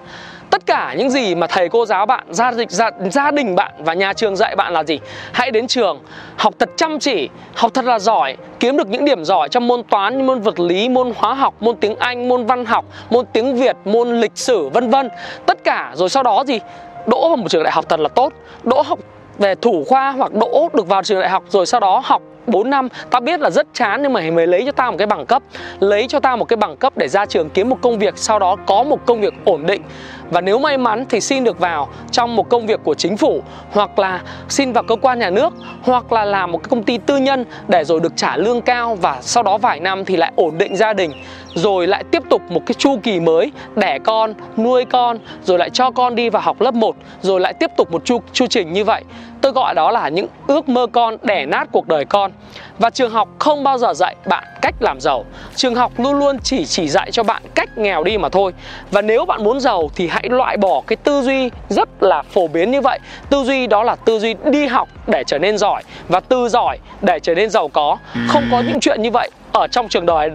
tất 0.56 0.66
cả 0.66 0.94
những 0.98 1.10
gì 1.10 1.34
mà 1.34 1.46
thầy 1.46 1.68
cô 1.68 1.86
giáo 1.86 2.06
bạn 2.06 2.24
gia 2.30 2.50
đình 2.50 2.68
gia, 2.70 2.90
gia 3.10 3.30
đình 3.30 3.54
bạn 3.54 3.72
và 3.78 3.94
nhà 3.94 4.12
trường 4.12 4.36
dạy 4.36 4.56
bạn 4.56 4.72
là 4.72 4.84
gì? 4.84 4.98
Hãy 5.32 5.50
đến 5.50 5.66
trường 5.66 6.00
học 6.36 6.54
thật 6.58 6.70
chăm 6.76 6.98
chỉ 6.98 7.28
học 7.54 7.70
thật 7.74 7.84
là 7.84 7.98
giỏi 7.98 8.36
kiếm 8.60 8.76
được 8.76 8.88
những 8.88 9.04
điểm 9.04 9.24
giỏi 9.24 9.48
trong 9.48 9.66
môn 9.66 9.82
toán 9.82 10.26
môn 10.26 10.40
vật 10.40 10.60
lý 10.60 10.88
môn 10.88 11.12
hóa 11.16 11.34
học 11.34 11.54
môn 11.60 11.76
tiếng 11.76 11.96
anh 11.96 12.28
môn 12.28 12.46
văn 12.46 12.64
học 12.64 12.84
môn 13.10 13.26
tiếng 13.32 13.56
việt 13.56 13.76
môn 13.84 14.20
lịch 14.20 14.32
sử 14.34 14.68
vân 14.68 14.90
vân. 14.90 15.08
Tất 15.46 15.64
cả 15.64 15.92
rồi 15.94 16.08
sau 16.08 16.22
đó 16.22 16.44
gì? 16.46 16.58
Đỗ 17.06 17.28
vào 17.28 17.36
một 17.36 17.48
trường 17.48 17.62
đại 17.62 17.72
học 17.72 17.84
thật 17.88 18.00
là 18.00 18.08
tốt 18.08 18.32
đỗ 18.62 18.82
học 18.82 18.98
về 19.38 19.54
thủ 19.54 19.84
khoa 19.88 20.10
hoặc 20.10 20.32
đỗ 20.34 20.68
được 20.72 20.88
vào 20.88 21.02
trường 21.02 21.20
đại 21.20 21.30
học 21.30 21.44
rồi 21.48 21.66
sau 21.66 21.80
đó 21.80 22.02
học 22.04 22.22
4 22.46 22.70
năm 22.70 22.88
Tao 23.10 23.20
biết 23.20 23.40
là 23.40 23.50
rất 23.50 23.66
chán 23.74 24.02
nhưng 24.02 24.12
mà 24.12 24.20
mày 24.32 24.46
lấy 24.46 24.62
cho 24.66 24.72
tao 24.72 24.90
một 24.90 24.98
cái 24.98 25.06
bằng 25.06 25.26
cấp. 25.26 25.42
Lấy 25.80 26.06
cho 26.08 26.20
tao 26.20 26.36
một 26.36 26.44
cái 26.44 26.56
bằng 26.56 26.76
cấp 26.76 26.92
để 26.96 27.08
ra 27.08 27.26
trường 27.26 27.50
kiếm 27.50 27.68
một 27.68 27.78
công 27.82 27.98
việc 27.98 28.18
Sau 28.18 28.38
đó 28.38 28.56
có 28.66 28.82
một 28.82 29.06
công 29.06 29.20
việc 29.20 29.34
ổn 29.44 29.66
định. 29.66 29.82
Và 30.30 30.40
nếu 30.40 30.58
may 30.58 30.78
mắn 30.78 31.04
thì 31.08 31.20
xin 31.20 31.44
được 31.44 31.58
vào 31.58 31.88
trong 32.10 32.36
một 32.36 32.48
công 32.48 32.66
việc 32.66 32.80
của 32.84 32.94
chính 32.94 33.16
phủ 33.16 33.42
Hoặc 33.70 33.98
là 33.98 34.22
xin 34.48 34.72
vào 34.72 34.84
cơ 34.84 34.96
quan 34.96 35.18
nhà 35.18 35.30
nước 35.30 35.52
Hoặc 35.82 36.12
là 36.12 36.24
làm 36.24 36.52
một 36.52 36.58
cái 36.58 36.68
công 36.70 36.82
ty 36.82 36.98
tư 36.98 37.16
nhân 37.16 37.44
để 37.68 37.84
rồi 37.84 38.00
được 38.00 38.12
trả 38.16 38.36
lương 38.36 38.62
cao 38.62 38.94
Và 38.94 39.18
sau 39.20 39.42
đó 39.42 39.58
vài 39.58 39.80
năm 39.80 40.04
thì 40.04 40.16
lại 40.16 40.32
ổn 40.36 40.58
định 40.58 40.76
gia 40.76 40.92
đình 40.92 41.12
Rồi 41.54 41.86
lại 41.86 42.04
tiếp 42.10 42.22
tục 42.30 42.42
một 42.50 42.60
cái 42.66 42.74
chu 42.74 42.98
kỳ 43.02 43.20
mới 43.20 43.52
Đẻ 43.76 43.98
con, 44.04 44.34
nuôi 44.56 44.84
con 44.84 45.18
Rồi 45.44 45.58
lại 45.58 45.70
cho 45.70 45.90
con 45.90 46.14
đi 46.14 46.30
vào 46.30 46.42
học 46.42 46.60
lớp 46.60 46.74
1 46.74 46.96
Rồi 47.22 47.40
lại 47.40 47.54
tiếp 47.54 47.70
tục 47.76 47.92
một 47.92 48.04
chu, 48.04 48.20
chu 48.32 48.46
trình 48.46 48.72
như 48.72 48.84
vậy. 48.84 49.02
Tôi 49.40 49.52
gọi 49.52 49.74
đó 49.74 49.90
là 49.90 50.08
những 50.08 50.26
ước 50.46 50.68
mơ 50.68 50.86
con 50.92 51.16
đẻ 51.22 51.46
nát 51.46 51.68
cuộc 51.72 51.88
đời 51.88 52.04
con. 52.04 52.32
Và 52.78 52.90
trường 52.90 53.10
học 53.10 53.28
không 53.38 53.64
bao 53.64 53.78
giờ 53.78 53.94
dạy 53.94 54.16
bạn 54.26 54.44
cách 54.62 54.74
làm 54.80 55.00
giàu. 55.00 55.24
Trường 55.54 55.74
học 55.74 55.92
luôn 55.96 56.18
luôn 56.18 56.38
chỉ 56.38 56.66
chỉ 56.66 56.88
dạy 56.88 57.10
cho 57.10 57.22
bạn 57.22 57.42
cách 57.54 57.78
nghèo 57.78 58.04
đi 58.04 58.18
mà 58.18 58.28
thôi. 58.28 58.52
Và 58.90 59.02
nếu 59.02 59.24
bạn 59.24 59.44
muốn 59.44 59.60
giàu 59.60 59.90
thì 59.94 60.08
hãy 60.08 60.28
loại 60.30 60.56
bỏ 60.56 60.82
cái 60.86 60.96
tư 60.96 61.22
duy 61.22 61.50
rất 61.68 61.88
là 62.00 62.22
phổ 62.22 62.46
biến 62.46 62.70
như 62.70 62.80
vậy. 62.80 62.98
Tư 63.30 63.44
duy 63.44 63.66
đó 63.66 63.82
là 63.82 63.96
tư 63.96 64.18
duy 64.18 64.34
đi 64.44 64.66
học 64.66 64.88
để 65.06 65.24
trở 65.26 65.38
nên 65.38 65.58
giỏi 65.58 65.82
Và 66.08 66.20
tư 66.20 66.48
giỏi 66.48 66.78
để 67.02 67.18
trở 67.20 67.34
nên 67.34 67.50
giàu 67.50 67.68
có. 67.68 67.96
Không 68.28 68.44
có 68.50 68.60
những 68.60 68.80
chuyện 68.80 69.02
như 69.02 69.10
vậy 69.10 69.30
ở 69.52 69.66
trong 69.66 69.88
trường 69.88 70.06
đời 70.06 70.30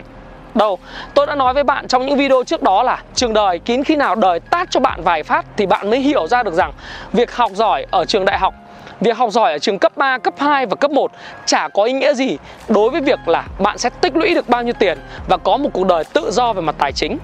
đâu. 0.56 0.78
Tôi 1.14 1.26
đã 1.26 1.36
nói 1.36 1.54
với 1.54 1.64
bạn 1.64 1.88
trong 1.88 2.06
những 2.06 2.18
video 2.18 2.44
trước 2.44 2.64
đó 2.64 2.84
là 2.84 3.04
Trường 3.16 3.34
đời 3.34 3.60
kín 3.60 3.84
khi 3.84 3.96
nào 3.96 4.16
đời 4.16 4.40
tát 4.40 4.68
cho 4.72 4.80
bạn 4.80 5.02
vài 5.04 5.24
phát 5.24 5.46
Thì 5.58 5.66
bạn 5.66 5.90
mới 5.90 6.00
hiểu 6.00 6.28
ra 6.28 6.44
được 6.44 6.54
rằng 6.54 6.72
Việc 7.14 7.36
học 7.36 7.52
giỏi 7.54 7.86
ở 7.92 8.06
trường 8.06 8.26
đại 8.26 8.40
học 8.40 8.54
Việc 9.02 9.18
học 9.18 9.32
giỏi 9.32 9.52
ở 9.52 9.60
trường 9.60 9.80
cấp 9.80 9.98
3, 9.98 10.18
cấp 10.18 10.34
2 10.38 10.66
và 10.66 10.76
cấp 10.76 10.92
1 10.92 11.12
chả 11.46 11.68
có 11.74 11.84
ý 11.84 11.94
nghĩa 11.94 12.14
gì 12.14 12.38
đối 12.68 12.90
với 12.90 13.02
việc 13.02 13.28
là 13.28 13.44
bạn 13.60 13.78
sẽ 13.78 13.90
tích 13.90 14.16
lũy 14.16 14.36
được 14.36 14.50
bao 14.50 14.64
nhiêu 14.64 14.74
tiền 14.80 14.98
và 15.28 15.38
có 15.38 15.58
một 15.58 15.70
cuộc 15.74 15.88
đời 15.88 16.04
tự 16.14 16.32
do 16.32 16.54
về 16.54 16.62
mặt 16.62 16.76
tài 16.78 16.92
chính. 16.92 17.18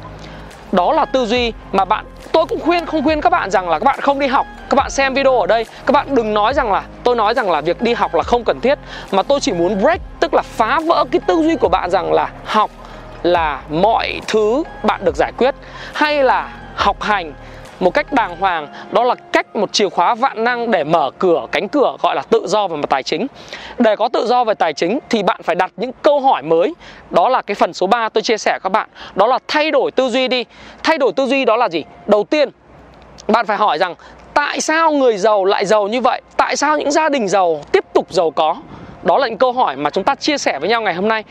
Đó 0.72 0.94
là 0.94 1.06
tư 1.06 1.26
duy 1.26 1.54
mà 1.72 1.86
bạn 1.86 2.06
tôi 2.32 2.46
cũng 2.46 2.60
khuyên 2.60 2.86
không 2.86 3.04
khuyên 3.04 3.22
các 3.22 3.30
bạn 3.30 3.52
rằng 3.52 3.70
là 3.70 3.80
các 3.80 3.86
bạn 3.86 4.00
không 4.02 4.20
đi 4.20 4.28
học 4.28 4.46
các 4.70 4.76
bạn 4.76 4.90
xem 4.90 5.14
video 5.14 5.40
ở 5.40 5.48
đây 5.48 5.66
các 5.86 5.92
bạn 5.92 6.16
đừng 6.16 6.34
nói 6.34 6.54
rằng 6.54 6.72
là 6.72 6.84
tôi 7.04 7.16
nói 7.16 7.34
rằng 7.34 7.52
là 7.52 7.62
việc 7.62 7.82
đi 7.82 7.94
học 7.94 8.16
là 8.16 8.24
không 8.24 8.44
cần 8.44 8.60
thiết 8.62 8.80
mà 9.12 9.24
tôi 9.24 9.40
chỉ 9.40 9.54
muốn 9.54 9.82
break 9.82 10.02
tức 10.20 10.34
là 10.34 10.42
phá 10.42 10.80
vỡ 10.88 11.06
cái 11.12 11.22
tư 11.28 11.42
duy 11.44 11.56
của 11.56 11.70
bạn 11.70 11.90
rằng 11.90 12.14
là 12.14 12.30
học 12.46 12.72
là 13.24 13.62
mọi 13.70 14.20
thứ 14.28 14.64
bạn 14.84 15.06
được 15.06 15.16
giải 15.16 15.32
quyết 15.38 15.56
hay 15.94 16.24
là 16.24 16.50
học 16.76 17.02
hành 17.02 17.34
một 17.80 17.94
cách 17.94 18.14
đàng 18.14 18.38
hoàng, 18.38 18.68
đó 18.92 19.04
là 19.04 19.16
cách 19.16 19.56
một 19.56 19.74
chìa 19.74 19.90
khóa 19.90 20.16
vạn 20.16 20.44
năng 20.44 20.72
để 20.72 20.84
mở 20.84 21.12
cửa, 21.20 21.46
cánh 21.52 21.68
cửa 21.70 21.96
gọi 22.02 22.16
là 22.16 22.22
tự 22.30 22.48
do 22.48 22.68
về 22.68 22.78
mặt 22.78 22.90
tài 22.90 23.04
chính. 23.04 23.28
Để 23.78 23.96
có 23.96 24.10
tự 24.10 24.28
do 24.28 24.44
về 24.44 24.54
tài 24.54 24.74
chính 24.74 25.00
thì 25.10 25.24
bạn 25.24 25.42
phải 25.44 25.56
đặt 25.56 25.72
những 25.78 25.92
câu 26.02 26.20
hỏi 26.20 26.44
mới. 26.44 26.74
Đó 27.10 27.30
là 27.30 27.42
cái 27.42 27.56
phần 27.56 27.74
số 27.74 27.88
3 27.88 28.10
tôi 28.10 28.22
chia 28.22 28.38
sẻ 28.38 28.60
các 28.64 28.70
bạn. 28.70 28.90
Đó 29.16 29.28
là 29.28 29.40
thay 29.48 29.72
đổi 29.72 29.92
tư 29.92 30.10
duy 30.10 30.28
đi. 30.28 30.46
Thay 30.84 30.98
đổi 30.98 31.12
tư 31.12 31.26
duy 31.26 31.46
đó 31.46 31.56
là 31.56 31.70
gì? 31.70 31.84
Đầu 32.06 32.24
tiên, 32.24 32.50
bạn 33.28 33.46
phải 33.46 33.58
hỏi 33.58 33.78
rằng, 33.78 33.96
tại 34.34 34.62
sao 34.62 34.92
người 34.92 35.18
giàu 35.18 35.46
lại 35.46 35.66
giàu 35.66 35.88
như 35.88 36.02
vậy? 36.02 36.22
Tại 36.38 36.56
sao 36.56 36.78
những 36.78 36.92
gia 36.92 37.10
đình 37.10 37.28
giàu 37.28 37.62
tiếp 37.72 37.86
tục 37.94 38.14
giàu 38.14 38.32
có? 38.32 38.56
Đó 39.08 39.18
là 39.18 39.28
những 39.28 39.38
câu 39.38 39.52
hỏi 39.52 39.76
mà 39.76 39.90
chúng 39.90 40.04
ta 40.04 40.16
chia 40.16 40.38
sẻ 40.38 40.60
với 40.60 40.70
nhau 40.70 40.82
ngày 40.82 40.94
hôm 40.94 41.08
nay. 41.08 41.24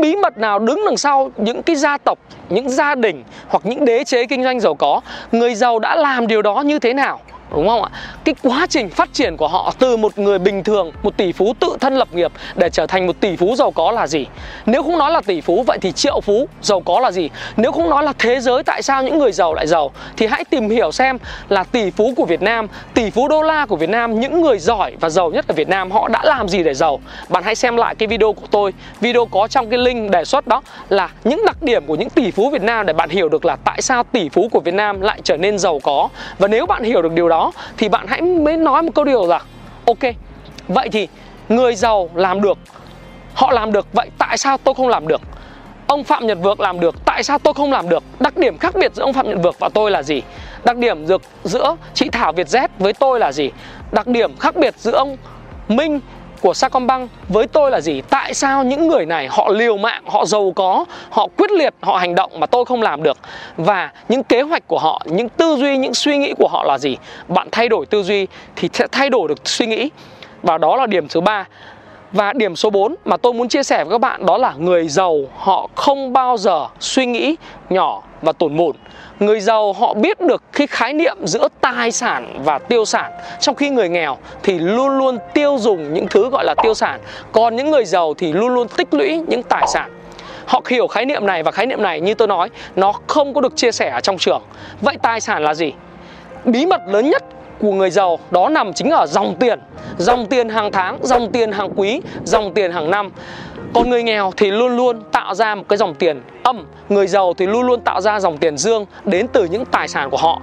Bí 0.00 0.16
mật 0.16 0.38
nào 0.38 0.58
đứng 0.58 0.82
đằng 0.86 0.96
sau 0.96 1.30
những 1.36 1.62
cái 1.62 1.76
gia 1.76 1.98
tộc, 1.98 2.18
những 2.48 2.68
gia 2.68 2.94
đình 2.94 3.24
hoặc 3.48 3.66
những 3.66 3.84
đế 3.84 4.04
chế 4.04 4.26
kinh 4.26 4.44
doanh 4.44 4.60
giàu 4.60 4.74
có? 4.74 5.00
Người 5.32 5.54
giàu 5.54 5.78
đã 5.78 5.96
làm 5.96 6.26
điều 6.26 6.42
đó 6.42 6.60
như 6.60 6.78
thế 6.78 6.94
nào? 6.94 7.20
Đúng 7.56 7.68
không 7.68 7.82
ạ? 7.82 7.90
Cái 8.24 8.34
quá 8.42 8.66
trình 8.70 8.90
phát 8.90 9.08
triển 9.12 9.36
của 9.36 9.48
họ 9.48 9.72
từ 9.78 9.96
một 9.96 10.18
người 10.18 10.38
bình 10.38 10.64
thường, 10.64 10.92
một 11.02 11.16
tỷ 11.16 11.32
phú 11.32 11.54
tự 11.60 11.76
thân 11.80 11.94
lập 11.94 12.08
nghiệp 12.12 12.32
để 12.54 12.70
trở 12.70 12.86
thành 12.86 13.06
một 13.06 13.20
tỷ 13.20 13.36
phú 13.36 13.54
giàu 13.56 13.70
có 13.70 13.90
là 13.90 14.06
gì? 14.06 14.26
Nếu 14.66 14.82
không 14.82 14.98
nói 14.98 15.12
là 15.12 15.20
tỷ 15.20 15.40
phú, 15.40 15.64
vậy 15.66 15.78
thì 15.80 15.92
triệu 15.92 16.20
phú 16.20 16.48
giàu 16.62 16.80
có 16.80 17.00
là 17.00 17.10
gì? 17.10 17.30
Nếu 17.56 17.72
không 17.72 17.90
nói 17.90 18.02
là 18.02 18.12
thế 18.18 18.40
giới 18.40 18.62
tại 18.62 18.82
sao 18.82 19.02
những 19.02 19.18
người 19.18 19.32
giàu 19.32 19.54
lại 19.54 19.66
giàu, 19.66 19.90
thì 20.16 20.26
hãy 20.26 20.44
tìm 20.44 20.70
hiểu 20.70 20.92
xem 20.92 21.18
là 21.48 21.64
tỷ 21.64 21.90
phú 21.90 22.12
của 22.16 22.24
Việt 22.24 22.42
Nam, 22.42 22.66
tỷ 22.94 23.10
phú 23.10 23.28
đô 23.28 23.42
la 23.42 23.66
của 23.66 23.76
Việt 23.76 23.88
Nam, 23.88 24.20
những 24.20 24.42
người 24.42 24.58
giỏi 24.58 24.92
và 25.00 25.08
giàu 25.08 25.30
nhất 25.30 25.48
ở 25.48 25.54
Việt 25.54 25.68
Nam, 25.68 25.90
họ 25.90 26.08
đã 26.08 26.22
làm 26.24 26.48
gì 26.48 26.62
để 26.62 26.74
giàu? 26.74 27.00
Bạn 27.28 27.42
hãy 27.42 27.54
xem 27.54 27.76
lại 27.76 27.94
cái 27.94 28.06
video 28.06 28.32
của 28.32 28.46
tôi. 28.50 28.72
Video 29.00 29.26
có 29.26 29.48
trong 29.48 29.70
cái 29.70 29.78
link 29.78 30.10
đề 30.10 30.24
xuất 30.24 30.46
đó 30.46 30.62
là 30.88 31.08
những 31.24 31.42
đặc 31.46 31.62
điểm 31.62 31.86
của 31.86 31.94
những 31.94 32.10
tỷ 32.10 32.30
phú 32.30 32.50
Việt 32.50 32.62
Nam 32.62 32.86
để 32.86 32.92
bạn 32.92 33.10
hiểu 33.10 33.28
được 33.28 33.44
là 33.44 33.56
tại 33.64 33.82
sao 33.82 34.02
tỷ 34.02 34.28
phú 34.28 34.48
của 34.52 34.60
Việt 34.60 34.74
Nam 34.74 35.00
lại 35.00 35.20
trở 35.24 35.36
nên 35.36 35.58
giàu 35.58 35.80
có. 35.82 36.08
Và 36.38 36.48
nếu 36.48 36.66
bạn 36.66 36.82
hiểu 36.82 37.02
được 37.02 37.12
điều 37.12 37.28
đó 37.28 37.41
thì 37.76 37.88
bạn 37.88 38.06
hãy 38.06 38.22
mới 38.22 38.56
nói 38.56 38.82
một 38.82 38.92
câu 38.94 39.04
điều 39.04 39.26
là, 39.26 39.40
ok, 39.86 40.14
vậy 40.68 40.88
thì 40.92 41.08
người 41.48 41.74
giàu 41.74 42.10
làm 42.14 42.42
được, 42.42 42.58
họ 43.34 43.52
làm 43.52 43.72
được, 43.72 43.86
vậy 43.92 44.10
tại 44.18 44.38
sao 44.38 44.58
tôi 44.58 44.74
không 44.74 44.88
làm 44.88 45.08
được? 45.08 45.20
Ông 45.86 46.04
Phạm 46.04 46.26
Nhật 46.26 46.38
Vượng 46.42 46.60
làm 46.60 46.80
được, 46.80 46.94
Tại 47.04 47.22
sao 47.22 47.38
tôi 47.38 47.54
không 47.54 47.72
làm 47.72 47.88
được? 47.88 48.02
Đặc 48.20 48.36
điểm 48.36 48.58
khác 48.58 48.74
biệt 48.74 48.94
giữa 48.94 49.02
ông 49.02 49.12
Phạm 49.12 49.28
Nhật 49.28 49.38
Vượng 49.42 49.54
và 49.58 49.68
tôi 49.74 49.90
là 49.90 50.02
gì? 50.02 50.22
Đặc 50.64 50.76
điểm 50.76 51.06
giữa 51.44 51.76
chị 51.94 52.08
Thảo 52.08 52.32
Việt 52.32 52.46
Z 52.46 52.68
với 52.78 52.92
tôi 52.92 53.20
là 53.20 53.32
gì? 53.32 53.50
Đặc 53.92 54.06
điểm 54.06 54.36
khác 54.36 54.56
biệt 54.56 54.74
giữa 54.78 54.92
ông 54.92 55.16
Minh 55.68 56.00
của 56.42 56.54
Sacombank 56.54 57.10
với 57.28 57.46
tôi 57.46 57.70
là 57.70 57.80
gì? 57.80 58.02
Tại 58.10 58.34
sao 58.34 58.64
những 58.64 58.88
người 58.88 59.06
này 59.06 59.28
họ 59.30 59.48
liều 59.48 59.76
mạng, 59.76 60.02
họ 60.06 60.26
giàu 60.26 60.52
có, 60.56 60.84
họ 61.10 61.28
quyết 61.36 61.50
liệt, 61.50 61.74
họ 61.80 61.96
hành 61.96 62.14
động 62.14 62.40
mà 62.40 62.46
tôi 62.46 62.64
không 62.64 62.82
làm 62.82 63.02
được? 63.02 63.18
Và 63.56 63.90
những 64.08 64.22
kế 64.22 64.42
hoạch 64.42 64.68
của 64.68 64.78
họ, 64.78 65.02
những 65.04 65.28
tư 65.28 65.56
duy, 65.58 65.76
những 65.76 65.94
suy 65.94 66.16
nghĩ 66.16 66.32
của 66.38 66.48
họ 66.48 66.64
là 66.64 66.78
gì? 66.78 66.96
Bạn 67.28 67.48
thay 67.52 67.68
đổi 67.68 67.86
tư 67.86 68.02
duy 68.02 68.26
thì 68.56 68.68
sẽ 68.72 68.86
thay 68.92 69.10
đổi 69.10 69.28
được 69.28 69.48
suy 69.48 69.66
nghĩ. 69.66 69.90
Và 70.42 70.58
đó 70.58 70.76
là 70.76 70.86
điểm 70.86 71.08
thứ 71.08 71.20
ba. 71.20 71.46
Và 72.12 72.32
điểm 72.32 72.56
số 72.56 72.70
4 72.70 72.94
mà 73.04 73.16
tôi 73.16 73.32
muốn 73.32 73.48
chia 73.48 73.62
sẻ 73.62 73.84
với 73.84 73.92
các 73.92 74.00
bạn 74.00 74.26
đó 74.26 74.38
là 74.38 74.54
người 74.58 74.88
giàu 74.88 75.18
họ 75.36 75.68
không 75.74 76.12
bao 76.12 76.36
giờ 76.36 76.66
suy 76.80 77.06
nghĩ 77.06 77.36
nhỏ 77.70 78.02
và 78.22 78.32
tổn 78.32 78.56
mồn. 78.56 78.76
Người 79.20 79.40
giàu 79.40 79.72
họ 79.72 79.94
biết 79.94 80.20
được 80.20 80.42
cái 80.52 80.66
khái 80.66 80.92
niệm 80.92 81.16
giữa 81.24 81.48
tài 81.60 81.92
sản 81.92 82.40
và 82.44 82.58
tiêu 82.58 82.84
sản 82.84 83.12
Trong 83.40 83.54
khi 83.54 83.68
người 83.68 83.88
nghèo 83.88 84.18
thì 84.42 84.58
luôn 84.58 84.98
luôn 84.98 85.18
tiêu 85.34 85.56
dùng 85.60 85.94
những 85.94 86.06
thứ 86.10 86.28
gọi 86.30 86.44
là 86.44 86.54
tiêu 86.62 86.74
sản, 86.74 87.00
Còn 87.32 87.56
những 87.56 87.70
người 87.70 87.84
giàu 87.84 88.14
thì 88.14 88.32
luôn 88.32 88.54
luôn 88.54 88.68
tích 88.68 88.94
lũy 88.94 89.22
những 89.26 89.42
tài 89.42 89.66
sản 89.66 89.90
Họ 90.46 90.60
hiểu 90.68 90.86
khái 90.86 91.04
niệm 91.04 91.26
này 91.26 91.42
và 91.42 91.50
khái 91.50 91.66
niệm 91.66 91.82
này 91.82 92.00
như 92.00 92.14
tôi 92.14 92.28
nói, 92.28 92.48
Nó 92.76 92.92
không 93.06 93.34
có 93.34 93.40
được 93.40 93.56
chia 93.56 93.72
sẻ 93.72 93.90
ở 93.90 94.00
trong 94.00 94.18
trường 94.18 94.42
Vậy 94.80 94.96
tài 95.02 95.20
sản 95.20 95.42
là 95.42 95.54
gì? 95.54 95.72
Bí 96.44 96.66
mật 96.66 96.80
lớn 96.86 97.10
nhất 97.10 97.24
của 97.62 97.72
người 97.72 97.90
giàu 97.90 98.18
đó 98.30 98.48
nằm 98.48 98.72
chính 98.72 98.90
ở 98.90 99.06
dòng 99.06 99.34
tiền. 99.40 99.58
Dòng 99.98 100.26
tiền 100.26 100.48
hàng 100.48 100.72
tháng, 100.72 100.98
dòng 101.02 101.32
tiền 101.32 101.52
hàng 101.52 101.70
quý, 101.76 102.00
dòng 102.24 102.54
tiền 102.54 102.72
hàng 102.72 102.90
năm. 102.90 103.10
Còn 103.74 103.90
người 103.90 104.02
nghèo 104.02 104.32
thì 104.36 104.50
luôn 104.50 104.76
luôn 104.76 105.02
tạo 105.12 105.34
ra 105.34 105.54
một 105.54 105.64
cái 105.68 105.76
dòng 105.76 105.94
tiền 105.94 106.22
âm. 106.42 106.66
Người 106.88 107.06
giàu 107.06 107.34
thì 107.34 107.46
luôn 107.46 107.66
luôn 107.66 107.80
tạo 107.80 108.00
ra 108.00 108.20
dòng 108.20 108.38
tiền 108.38 108.56
dương 108.56 108.86
đến 109.04 109.26
từ 109.28 109.44
những 109.44 109.64
tài 109.64 109.88
sản 109.88 110.10
của 110.10 110.16
họ. 110.16 110.40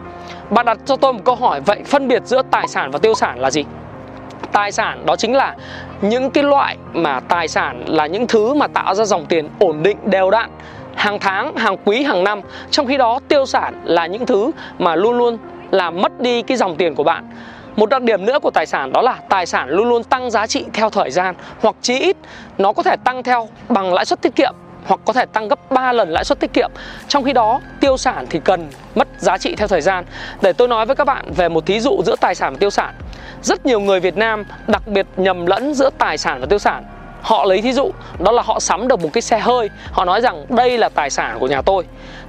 Bạn 0.50 0.66
đặt 0.66 0.78
cho 0.86 0.96
tôi 0.96 1.14
một 1.14 1.20
câu 1.26 1.36
hỏi 1.36 1.62
Vậy 1.62 1.80
phân 1.86 2.08
biệt 2.08 2.22
giữa 2.26 2.42
tài 2.52 2.68
sản 2.68 2.92
và 2.92 3.00
tiêu 3.00 3.14
sản 3.14 3.40
là 3.40 3.52
gì? 3.52 3.64
Tài 4.52 4.72
sản 4.72 5.06
đó 5.06 5.16
chính 5.16 5.36
là 5.36 5.56
những 6.02 6.32
cái 6.32 6.44
loại 6.44 6.78
mà 6.94 7.20
tài 7.20 7.48
sản 7.48 7.84
là 7.88 8.08
những 8.08 8.28
thứ 8.28 8.54
mà 8.54 8.68
tạo 8.68 8.96
ra 8.96 9.06
dòng 9.06 9.26
tiền 9.26 9.50
ổn 9.60 9.84
định 9.84 9.98
đều 10.06 10.32
đặn 10.32 10.50
hàng 10.96 11.20
tháng, 11.20 11.56
hàng 11.56 11.78
quý, 11.86 12.04
hàng 12.04 12.24
năm. 12.24 12.42
Trong 12.72 12.88
khi 12.88 12.98
đó 12.98 13.20
tiêu 13.28 13.46
sản 13.46 13.82
là 13.86 14.06
những 14.06 14.26
thứ 14.26 14.52
mà 14.80 14.96
luôn 14.96 15.18
luôn 15.18 15.38
là 15.72 15.90
mất 15.90 16.22
đi 16.22 16.42
cái 16.42 16.58
dòng 16.58 16.76
tiền 16.76 16.96
của 16.96 17.04
bạn 17.04 17.30
một 17.76 17.90
đặc 17.90 18.02
điểm 18.02 18.26
nữa 18.26 18.40
của 18.40 18.52
tài 18.52 18.66
sản 18.66 18.94
đó 18.94 19.02
là 19.02 19.16
tài 19.30 19.46
sản 19.46 19.70
luôn 19.70 19.90
luôn 19.90 20.04
tăng 20.04 20.32
giá 20.32 20.48
trị 20.48 20.66
theo 20.74 20.90
thời 20.90 21.12
gian 21.12 21.36
hoặc 21.62 21.76
chí 21.82 22.00
ít 22.00 22.18
nó 22.58 22.74
có 22.74 22.84
thể 22.84 22.96
tăng 23.04 23.24
theo 23.24 23.50
bằng 23.70 23.94
lãi 23.94 24.06
suất 24.06 24.22
tiết 24.22 24.36
kiệm 24.36 24.54
hoặc 24.86 25.00
có 25.06 25.14
thể 25.14 25.26
tăng 25.26 25.48
gấp 25.48 25.72
3 25.72 25.94
lần 25.94 26.10
lãi 26.10 26.26
suất 26.26 26.40
tiết 26.40 26.54
kiệm. 26.54 26.72
Trong 27.08 27.24
khi 27.24 27.34
đó, 27.34 27.62
tiêu 27.80 27.98
sản 27.98 28.26
thì 28.30 28.40
cần 28.44 28.70
mất 28.96 29.08
giá 29.18 29.38
trị 29.38 29.56
theo 29.56 29.68
thời 29.68 29.82
gian. 29.82 30.06
Để 30.42 30.54
tôi 30.54 30.68
nói 30.68 30.86
với 30.86 30.96
các 30.96 31.06
bạn 31.06 31.32
về 31.34 31.50
một 31.50 31.66
thí 31.66 31.80
dụ 31.80 32.02
giữa 32.06 32.16
tài 32.22 32.36
sản 32.36 32.54
và 32.54 32.58
tiêu 32.60 32.70
sản. 32.70 32.94
Rất 33.42 33.66
nhiều 33.66 33.80
người 33.80 34.00
Việt 34.00 34.18
Nam 34.18 34.44
đặc 34.68 34.88
biệt 34.88 35.06
nhầm 35.18 35.46
lẫn 35.46 35.74
giữa 35.74 35.90
tài 35.98 36.18
sản 36.18 36.40
và 36.40 36.46
tiêu 36.50 36.60
sản. 36.60 36.84
Họ 37.22 37.46
lấy 37.46 37.62
thí 37.62 37.74
dụ 37.74 37.92
đó 38.20 38.32
là 38.32 38.42
họ 38.42 38.60
sắm 38.60 38.88
được 38.88 39.00
một 39.00 39.10
cái 39.14 39.22
xe 39.22 39.40
hơi, 39.40 39.70
họ 39.92 40.06
nói 40.06 40.22
rằng 40.22 40.46
đây 40.50 40.78
là 40.78 40.90
tài 40.90 41.10
sản 41.10 41.38
của 41.40 41.48
nhà 41.48 41.62
tôi. 41.62 41.84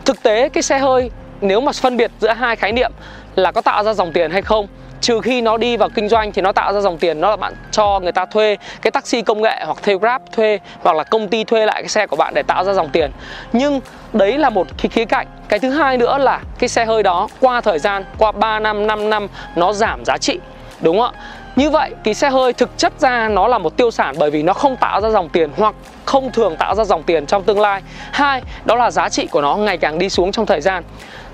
Thực 0.05 0.23
tế 0.23 0.49
cái 0.49 0.63
xe 0.63 0.79
hơi 0.79 1.11
nếu 1.41 1.61
mà 1.61 1.73
phân 1.73 1.97
biệt 1.97 2.11
giữa 2.21 2.33
hai 2.33 2.57
khái 2.57 2.73
niệm 2.73 2.93
là 3.37 3.53
có 3.53 3.61
tạo 3.61 3.85
ra 3.85 3.93
dòng 3.93 4.13
tiền 4.13 4.31
hay 4.31 4.43
không. 4.43 4.67
Trừ 5.01 5.21
khi 5.21 5.41
nó 5.41 5.57
đi 5.57 5.77
vào 5.77 5.89
kinh 5.89 6.09
doanh 6.09 6.33
thì 6.33 6.43
nó 6.43 6.53
tạo 6.53 6.73
ra 6.73 6.81
dòng 6.81 6.99
tiền, 6.99 7.21
nó 7.21 7.31
là 7.31 7.37
bạn 7.37 7.55
cho 7.71 8.01
người 8.01 8.13
ta 8.13 8.25
thuê 8.25 8.57
cái 8.83 8.91
taxi 8.91 9.23
công 9.23 9.43
nghệ 9.43 9.63
hoặc 9.65 9.79
thuê 9.83 9.99
grab 9.99 10.23
thuê 10.33 10.59
hoặc 10.83 10.97
là 10.97 11.05
công 11.05 11.29
ty 11.29 11.45
thuê 11.45 11.67
lại 11.67 11.83
cái 11.83 11.89
xe 11.89 12.07
của 12.07 12.17
bạn 12.17 12.35
để 12.35 12.43
tạo 12.43 12.65
ra 12.65 12.73
dòng 12.73 12.89
tiền. 12.89 13.11
Nhưng 13.53 13.81
đấy 14.13 14.39
là 14.39 14.51
một 14.51 14.67
cái 14.79 14.89
khía 14.89 15.05
cạnh. 15.05 15.27
Cái 15.49 15.59
thứ 15.59 15.71
hai 15.71 15.97
nữa 15.97 16.19
là 16.19 16.41
cái 16.59 16.69
xe 16.69 16.85
hơi 16.85 17.03
đó 17.03 17.29
qua 17.41 17.61
thời 17.61 17.79
gian, 17.79 18.05
qua 18.19 18.33
3 18.33 18.61
năm 18.61 18.87
5 18.87 19.11
năm, 19.11 19.29
nó 19.57 19.73
giảm 19.73 20.05
giá 20.05 20.19
trị. 20.19 20.39
Đúng 20.81 21.01
không 21.01 21.15
ạ? 21.15 21.21
Như 21.57 21.71
vậy, 21.71 21.91
cái 22.05 22.15
xe 22.15 22.31
hơi 22.31 22.53
thực 22.53 22.79
chất 22.79 22.93
ra 22.99 23.29
nó 23.29 23.49
là 23.49 23.59
một 23.59 23.77
tiêu 23.77 23.91
sản 23.91 24.15
bởi 24.19 24.31
vì 24.31 24.43
nó 24.43 24.53
không 24.53 24.77
tạo 24.77 25.01
ra 25.01 25.11
dòng 25.11 25.29
tiền 25.29 25.51
hoặc 25.57 25.75
không 26.05 26.33
thường 26.33 26.57
tạo 26.57 26.75
ra 26.75 26.85
dòng 26.85 27.03
tiền 27.03 27.27
trong 27.27 27.43
tương 27.43 27.61
lai. 27.61 27.83
Hai, 28.13 28.43
đó 28.65 28.77
là 28.77 28.91
giá 28.91 29.09
trị 29.09 29.27
của 29.27 29.41
nó 29.41 29.57
ngày 29.57 29.79
càng 29.79 29.99
đi 29.99 30.09
xuống 30.09 30.33
trong 30.33 30.47
thời 30.47 30.61
gian 30.61 30.85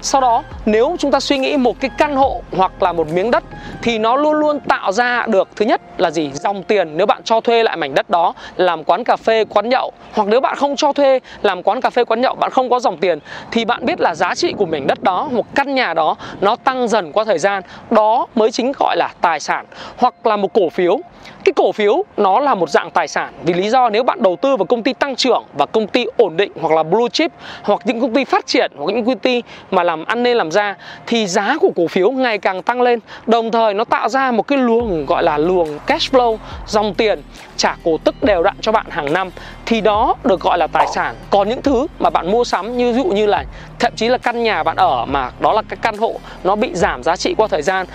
sau 0.00 0.20
đó, 0.20 0.42
nếu 0.66 0.96
chúng 0.98 1.10
ta 1.10 1.20
suy 1.20 1.38
nghĩ 1.38 1.56
một 1.56 1.80
cái 1.80 1.90
căn 1.98 2.16
hộ 2.16 2.42
hoặc 2.52 2.82
là 2.82 2.92
một 2.92 3.06
miếng 3.12 3.30
đất, 3.30 3.44
thì 3.82 3.98
nó 3.98 4.16
luôn 4.16 4.32
luôn 4.32 4.60
tạo 4.60 4.92
ra 4.92 5.26
được 5.26 5.48
thứ 5.56 5.64
nhất 5.64 5.80
là 5.98 6.10
gì? 6.10 6.30
Dòng 6.32 6.62
tiền. 6.62 6.96
Nếu 6.96 7.06
bạn 7.06 7.22
cho 7.24 7.40
thuê 7.40 7.62
lại 7.62 7.76
mảnh 7.76 7.94
đất 7.94 8.10
đó, 8.10 8.34
làm 8.56 8.84
quán 8.84 9.04
cà 9.04 9.16
phê, 9.16 9.44
quán 9.44 9.68
nhậu, 9.68 9.92
hoặc 10.12 10.28
nếu 10.28 10.40
bạn 10.40 10.56
không 10.56 10.76
cho 10.76 10.92
thuê, 10.92 11.20
làm 11.42 11.62
quán 11.62 11.80
cà 11.80 11.90
phê, 11.90 12.04
quán 12.04 12.20
nhậu, 12.20 12.34
bạn 12.34 12.50
không 12.50 12.70
có 12.70 12.80
dòng 12.80 12.96
tiền, 12.96 13.18
thì 13.50 13.64
bạn 13.64 13.84
biết 13.84 14.00
là 14.00 14.14
giá 14.14 14.34
trị 14.34 14.52
của 14.52 14.66
mảnh 14.66 14.86
đất 14.86 15.02
đó, 15.02 15.28
một 15.32 15.54
căn 15.54 15.74
nhà 15.74 15.94
đó, 15.94 16.16
nó 16.40 16.56
tăng 16.56 16.88
dần 16.88 17.12
qua 17.12 17.24
thời 17.24 17.38
gian. 17.38 17.62
Đó 17.90 18.26
mới 18.34 18.50
chính 18.50 18.72
gọi 18.78 18.96
là 18.96 19.08
tài 19.20 19.40
sản. 19.40 19.66
Hoặc 19.96 20.26
là 20.26 20.36
một 20.36 20.52
cổ 20.52 20.68
phiếu 20.68 20.98
cái 21.46 21.52
cổ 21.56 21.72
phiếu 21.72 22.04
nó 22.16 22.40
là 22.40 22.54
một 22.54 22.70
dạng 22.70 22.90
tài 22.90 23.08
sản. 23.08 23.32
Vì 23.44 23.54
lý 23.54 23.68
do 23.70 23.88
nếu 23.88 24.02
bạn 24.02 24.22
đầu 24.22 24.36
tư 24.42 24.56
vào 24.56 24.66
công 24.66 24.82
ty 24.82 24.92
tăng 24.92 25.16
trưởng 25.16 25.44
và 25.58 25.66
công 25.66 25.86
ty 25.86 26.06
ổn 26.16 26.36
định 26.36 26.52
hoặc 26.60 26.74
là 26.74 26.82
blue 26.82 27.08
chip 27.12 27.32
hoặc 27.62 27.80
những 27.84 28.00
công 28.00 28.14
ty 28.14 28.24
phát 28.24 28.46
triển 28.46 28.72
hoặc 28.76 28.86
những 28.86 29.04
công 29.04 29.18
ty 29.18 29.42
mà 29.70 29.82
làm 29.82 30.04
ăn 30.04 30.22
nên 30.22 30.36
làm 30.36 30.50
ra, 30.50 30.74
thì 31.06 31.26
giá 31.26 31.56
của 31.60 31.70
cổ 31.76 31.86
phiếu 31.86 32.10
ngày 32.10 32.38
càng 32.38 32.62
tăng 32.62 32.82
lên. 32.82 33.00
Đồng 33.26 33.50
thời 33.50 33.74
nó 33.74 33.84
tạo 33.84 34.08
ra 34.08 34.30
một 34.30 34.42
cái 34.42 34.58
luồng, 34.58 35.06
gọi 35.06 35.22
là 35.22 35.38
luồng 35.38 35.78
cash 35.86 36.14
flow, 36.14 36.36
dòng 36.66 36.94
tiền, 36.94 37.22
trả 37.56 37.76
cổ 37.84 37.98
tức 38.04 38.22
đều 38.22 38.42
đặn 38.42 38.54
cho 38.60 38.72
bạn 38.72 38.86
hàng 38.88 39.12
năm. 39.12 39.30
Thì 39.66 39.80
đó 39.80 40.14
được 40.24 40.40
gọi 40.40 40.58
là 40.58 40.66
tài 40.66 40.86
sản. 40.86 41.14
Còn 41.30 41.48
những 41.48 41.62
thứ 41.62 41.86
mà 41.98 42.10
bạn 42.10 42.30
mua 42.30 42.44
sắm 42.44 42.76
như 42.76 42.92
ví 42.92 43.02
dụ 43.02 43.08
như 43.08 43.26
là 43.26 43.44
thậm 43.78 43.92
chí 43.96 44.08
là 44.08 44.18
căn 44.18 44.42
nhà 44.42 44.62
bạn 44.62 44.76
ở 44.76 45.04
mà 45.04 45.30
đó 45.40 45.52
là 45.52 45.62
cái 45.68 45.76
căn 45.82 45.96
hộ 45.96 46.14
nó 46.44 46.56
bị 46.56 46.74
giảm 46.74 47.02
giá 47.02 47.16
trị 47.16 47.34
qua 47.38 47.46
thời 47.50 47.62
gian 47.62 47.86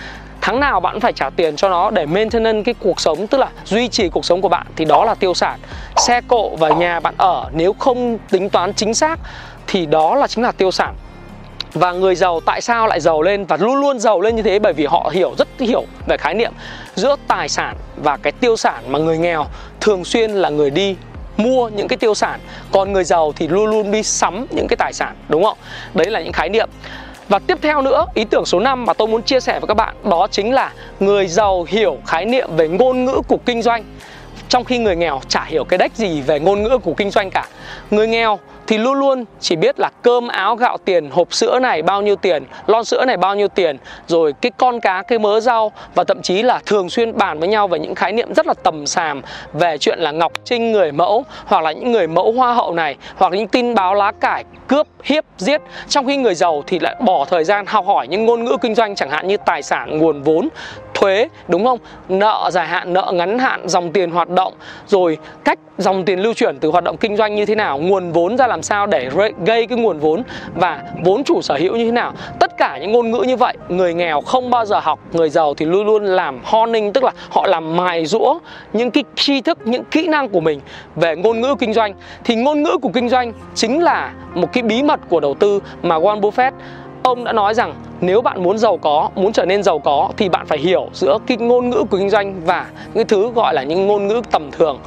tháng 0.44 0.60
nào 0.60 0.80
bạn 0.80 1.00
phải 1.00 1.12
trả 1.12 1.30
tiền 1.30 1.56
cho 1.56 1.68
nó 1.68 1.90
để 1.90 2.06
maintenance 2.06 2.62
cái 2.64 2.74
cuộc 2.80 3.00
sống, 3.00 3.26
tức 3.26 3.38
là 3.38 3.48
duy 3.64 3.88
trì 3.88 4.08
cuộc 4.08 4.24
sống 4.24 4.40
của 4.40 4.48
bạn, 4.48 4.66
thì 4.76 4.84
đó 4.84 5.04
là 5.04 5.14
tiêu 5.14 5.34
sản. 5.34 5.58
Xe 5.96 6.20
cộ 6.28 6.56
và 6.56 6.68
nhà 6.68 7.00
bạn 7.00 7.14
ở, 7.18 7.50
nếu 7.52 7.72
không 7.72 8.18
tính 8.30 8.50
toán 8.50 8.74
chính 8.74 8.94
xác, 8.94 9.20
thì 9.66 9.86
đó 9.86 10.14
là 10.14 10.26
chính 10.26 10.44
là 10.44 10.52
tiêu 10.52 10.70
sản. 10.70 10.94
Và 11.72 11.92
người 11.92 12.14
giàu 12.14 12.40
tại 12.46 12.60
sao 12.60 12.86
lại 12.86 13.00
giàu 13.00 13.22
lên 13.22 13.44
và 13.44 13.56
luôn 13.56 13.80
luôn 13.80 13.98
giàu 13.98 14.20
lên 14.20 14.36
như 14.36 14.42
thế? 14.42 14.58
Bởi 14.58 14.72
vì 14.72 14.86
họ 14.86 15.10
hiểu, 15.12 15.34
rất 15.38 15.48
hiểu 15.58 15.84
về 16.06 16.16
khái 16.16 16.34
niệm 16.34 16.52
giữa 16.94 17.16
tài 17.28 17.48
sản 17.48 17.76
và 17.96 18.16
cái 18.16 18.32
tiêu 18.32 18.56
sản 18.56 18.82
mà 18.88 18.98
người 18.98 19.18
nghèo 19.18 19.46
thường 19.80 20.04
xuyên 20.04 20.30
là 20.30 20.48
người 20.48 20.70
đi 20.70 20.96
mua 21.36 21.68
những 21.68 21.88
cái 21.88 21.96
tiêu 21.96 22.14
sản. 22.14 22.40
Còn 22.72 22.92
người 22.92 23.04
giàu 23.04 23.32
thì 23.36 23.48
luôn 23.48 23.66
luôn 23.66 23.90
đi 23.90 24.02
sắm 24.02 24.46
những 24.50 24.66
cái 24.68 24.76
tài 24.76 24.92
sản, 24.92 25.16
đúng 25.28 25.44
không? 25.44 25.58
Đấy 25.94 26.10
là 26.10 26.20
những 26.20 26.32
khái 26.32 26.48
niệm 26.48 26.68
và 27.28 27.38
tiếp 27.38 27.58
theo 27.62 27.82
nữa, 27.82 28.06
ý 28.14 28.24
tưởng 28.24 28.44
số 28.44 28.60
5 28.60 28.84
mà 28.84 28.92
tôi 28.92 29.08
muốn 29.08 29.22
chia 29.22 29.40
sẻ 29.40 29.60
với 29.60 29.68
các 29.68 29.74
bạn 29.74 29.94
đó 30.04 30.26
chính 30.30 30.54
là 30.54 30.72
người 31.00 31.26
giàu 31.26 31.66
hiểu 31.68 31.98
khái 32.06 32.24
niệm 32.24 32.48
về 32.56 32.68
ngôn 32.68 33.04
ngữ 33.04 33.20
của 33.28 33.38
kinh 33.46 33.62
doanh 33.62 33.84
trong 34.52 34.64
khi 34.64 34.78
người 34.78 34.96
nghèo 34.96 35.20
chả 35.28 35.44
hiểu 35.44 35.64
cái 35.64 35.78
đếch 35.78 35.94
gì 35.94 36.20
về 36.20 36.40
ngôn 36.40 36.62
ngữ 36.62 36.78
của 36.78 36.94
kinh 36.94 37.10
doanh 37.10 37.30
cả. 37.30 37.46
Người 37.90 38.06
nghèo 38.06 38.38
thì 38.66 38.78
luôn 38.78 38.94
luôn 38.94 39.24
chỉ 39.40 39.56
biết 39.56 39.80
là 39.80 39.90
cơm, 40.02 40.28
áo, 40.28 40.56
gạo, 40.56 40.76
tiền, 40.84 41.10
hộp 41.10 41.34
sữa 41.34 41.58
này 41.58 41.82
bao 41.82 42.02
nhiêu 42.02 42.16
tiền, 42.16 42.44
lon 42.66 42.84
sữa 42.84 43.04
này 43.04 43.16
bao 43.16 43.34
nhiêu 43.34 43.48
tiền, 43.48 43.76
rồi 44.06 44.32
cái 44.40 44.52
con 44.56 44.80
cá, 44.80 45.02
cái 45.02 45.18
mớ 45.18 45.40
rau 45.40 45.72
và 45.94 46.04
thậm 46.04 46.22
chí 46.22 46.42
là 46.42 46.60
thường 46.66 46.90
xuyên 46.90 47.18
bàn 47.18 47.38
với 47.38 47.48
nhau 47.48 47.68
về 47.68 47.78
những 47.78 47.94
khái 47.94 48.12
niệm 48.12 48.34
rất 48.34 48.46
là 48.46 48.54
tầm 48.62 48.86
sàm 48.86 49.22
về 49.52 49.78
chuyện 49.78 49.98
là 49.98 50.10
ngọc 50.10 50.32
trinh 50.44 50.72
người 50.72 50.92
mẫu 50.92 51.24
hoặc 51.44 51.64
là 51.64 51.72
những 51.72 51.92
người 51.92 52.06
mẫu 52.06 52.32
hoa 52.32 52.54
hậu 52.54 52.74
này 52.74 52.96
hoặc 53.16 53.32
những 53.32 53.48
tin 53.48 53.74
báo 53.74 53.94
lá 53.94 54.12
cải 54.12 54.44
cướp, 54.68 54.86
hiếp, 55.04 55.24
giết 55.38 55.60
trong 55.88 56.06
khi 56.06 56.16
người 56.16 56.34
giàu 56.34 56.62
thì 56.66 56.78
lại 56.78 56.96
bỏ 57.00 57.24
thời 57.24 57.44
gian 57.44 57.66
học 57.66 57.86
hỏi 57.86 58.08
những 58.08 58.24
ngôn 58.24 58.44
ngữ 58.44 58.56
kinh 58.62 58.74
doanh 58.74 58.94
chẳng 58.94 59.10
hạn 59.10 59.28
như 59.28 59.36
tài 59.46 59.62
sản, 59.62 59.98
nguồn 59.98 60.22
vốn 60.22 60.48
thuế, 61.02 61.28
đúng 61.48 61.64
không? 61.64 61.78
Nợ 62.08 62.50
dài 62.52 62.66
hạn, 62.66 62.92
nợ 62.92 63.12
ngắn 63.14 63.38
hạn, 63.38 63.68
dòng 63.68 63.92
tiền 63.92 64.10
hoạt 64.10 64.28
động, 64.28 64.52
rồi 64.86 65.18
cách 65.44 65.58
dòng 65.78 66.04
tiền 66.04 66.18
lưu 66.18 66.34
chuyển 66.34 66.58
từ 66.58 66.70
hoạt 66.70 66.84
động 66.84 66.96
kinh 66.96 67.16
doanh 67.16 67.34
như 67.34 67.46
thế 67.46 67.54
nào, 67.54 67.78
nguồn 67.78 68.12
vốn 68.12 68.36
ra 68.36 68.46
làm 68.46 68.62
sao 68.62 68.86
để 68.86 69.10
gây 69.46 69.66
cái 69.66 69.78
nguồn 69.78 69.98
vốn 69.98 70.22
và 70.54 70.82
vốn 71.04 71.24
chủ 71.24 71.42
sở 71.42 71.54
hữu 71.54 71.76
như 71.76 71.84
thế 71.84 71.92
nào. 71.92 72.12
Tất 72.40 72.56
cả 72.58 72.78
những 72.80 72.92
ngôn 72.92 73.10
ngữ 73.10 73.24
như 73.26 73.36
vậy, 73.36 73.56
người 73.68 73.94
nghèo 73.94 74.20
không 74.20 74.50
bao 74.50 74.64
giờ 74.64 74.80
học, 74.80 74.98
người 75.12 75.30
giàu 75.30 75.54
thì 75.54 75.66
luôn 75.66 75.86
luôn 75.86 76.04
làm 76.04 76.40
honing, 76.44 76.92
tức 76.92 77.04
là 77.04 77.12
họ 77.30 77.46
làm 77.46 77.76
mài 77.76 78.06
rũa 78.06 78.38
những 78.72 78.90
cái 78.90 79.04
tri 79.14 79.40
thức, 79.40 79.58
những 79.64 79.84
kỹ 79.84 80.08
năng 80.08 80.28
của 80.28 80.40
mình 80.40 80.60
về 80.96 81.16
ngôn 81.16 81.40
ngữ 81.40 81.54
kinh 81.58 81.72
doanh. 81.72 81.94
Thì 82.24 82.34
ngôn 82.34 82.62
ngữ 82.62 82.78
của 82.82 82.90
kinh 82.94 83.08
doanh 83.08 83.32
chính 83.54 83.82
là 83.82 84.12
một 84.34 84.52
cái 84.52 84.62
bí 84.62 84.82
mật 84.82 85.00
của 85.08 85.20
đầu 85.20 85.34
tư 85.34 85.60
mà 85.82 85.98
Warren 85.98 86.20
Buffett 86.20 86.52
ông 87.02 87.24
đã 87.24 87.32
nói 87.32 87.54
rằng 87.54 87.74
nếu 88.00 88.20
bạn 88.20 88.42
muốn 88.42 88.58
giàu 88.58 88.76
có, 88.76 89.10
muốn 89.14 89.32
trở 89.32 89.44
nên 89.44 89.62
giàu 89.62 89.78
có 89.78 90.10
thì 90.16 90.28
bạn 90.28 90.46
phải 90.46 90.58
hiểu 90.58 90.88
giữa 90.92 91.18
cái 91.26 91.36
ngôn 91.36 91.70
ngữ 91.70 91.84
của 91.90 91.96
kinh 91.96 92.10
doanh 92.10 92.40
và 92.44 92.66
những 92.94 93.06
thứ 93.06 93.30
gọi 93.34 93.54
là 93.54 93.62
những 93.62 93.86
ngôn 93.86 94.08
ngữ 94.08 94.22
tầm 94.30 94.50
thường. 94.50 94.78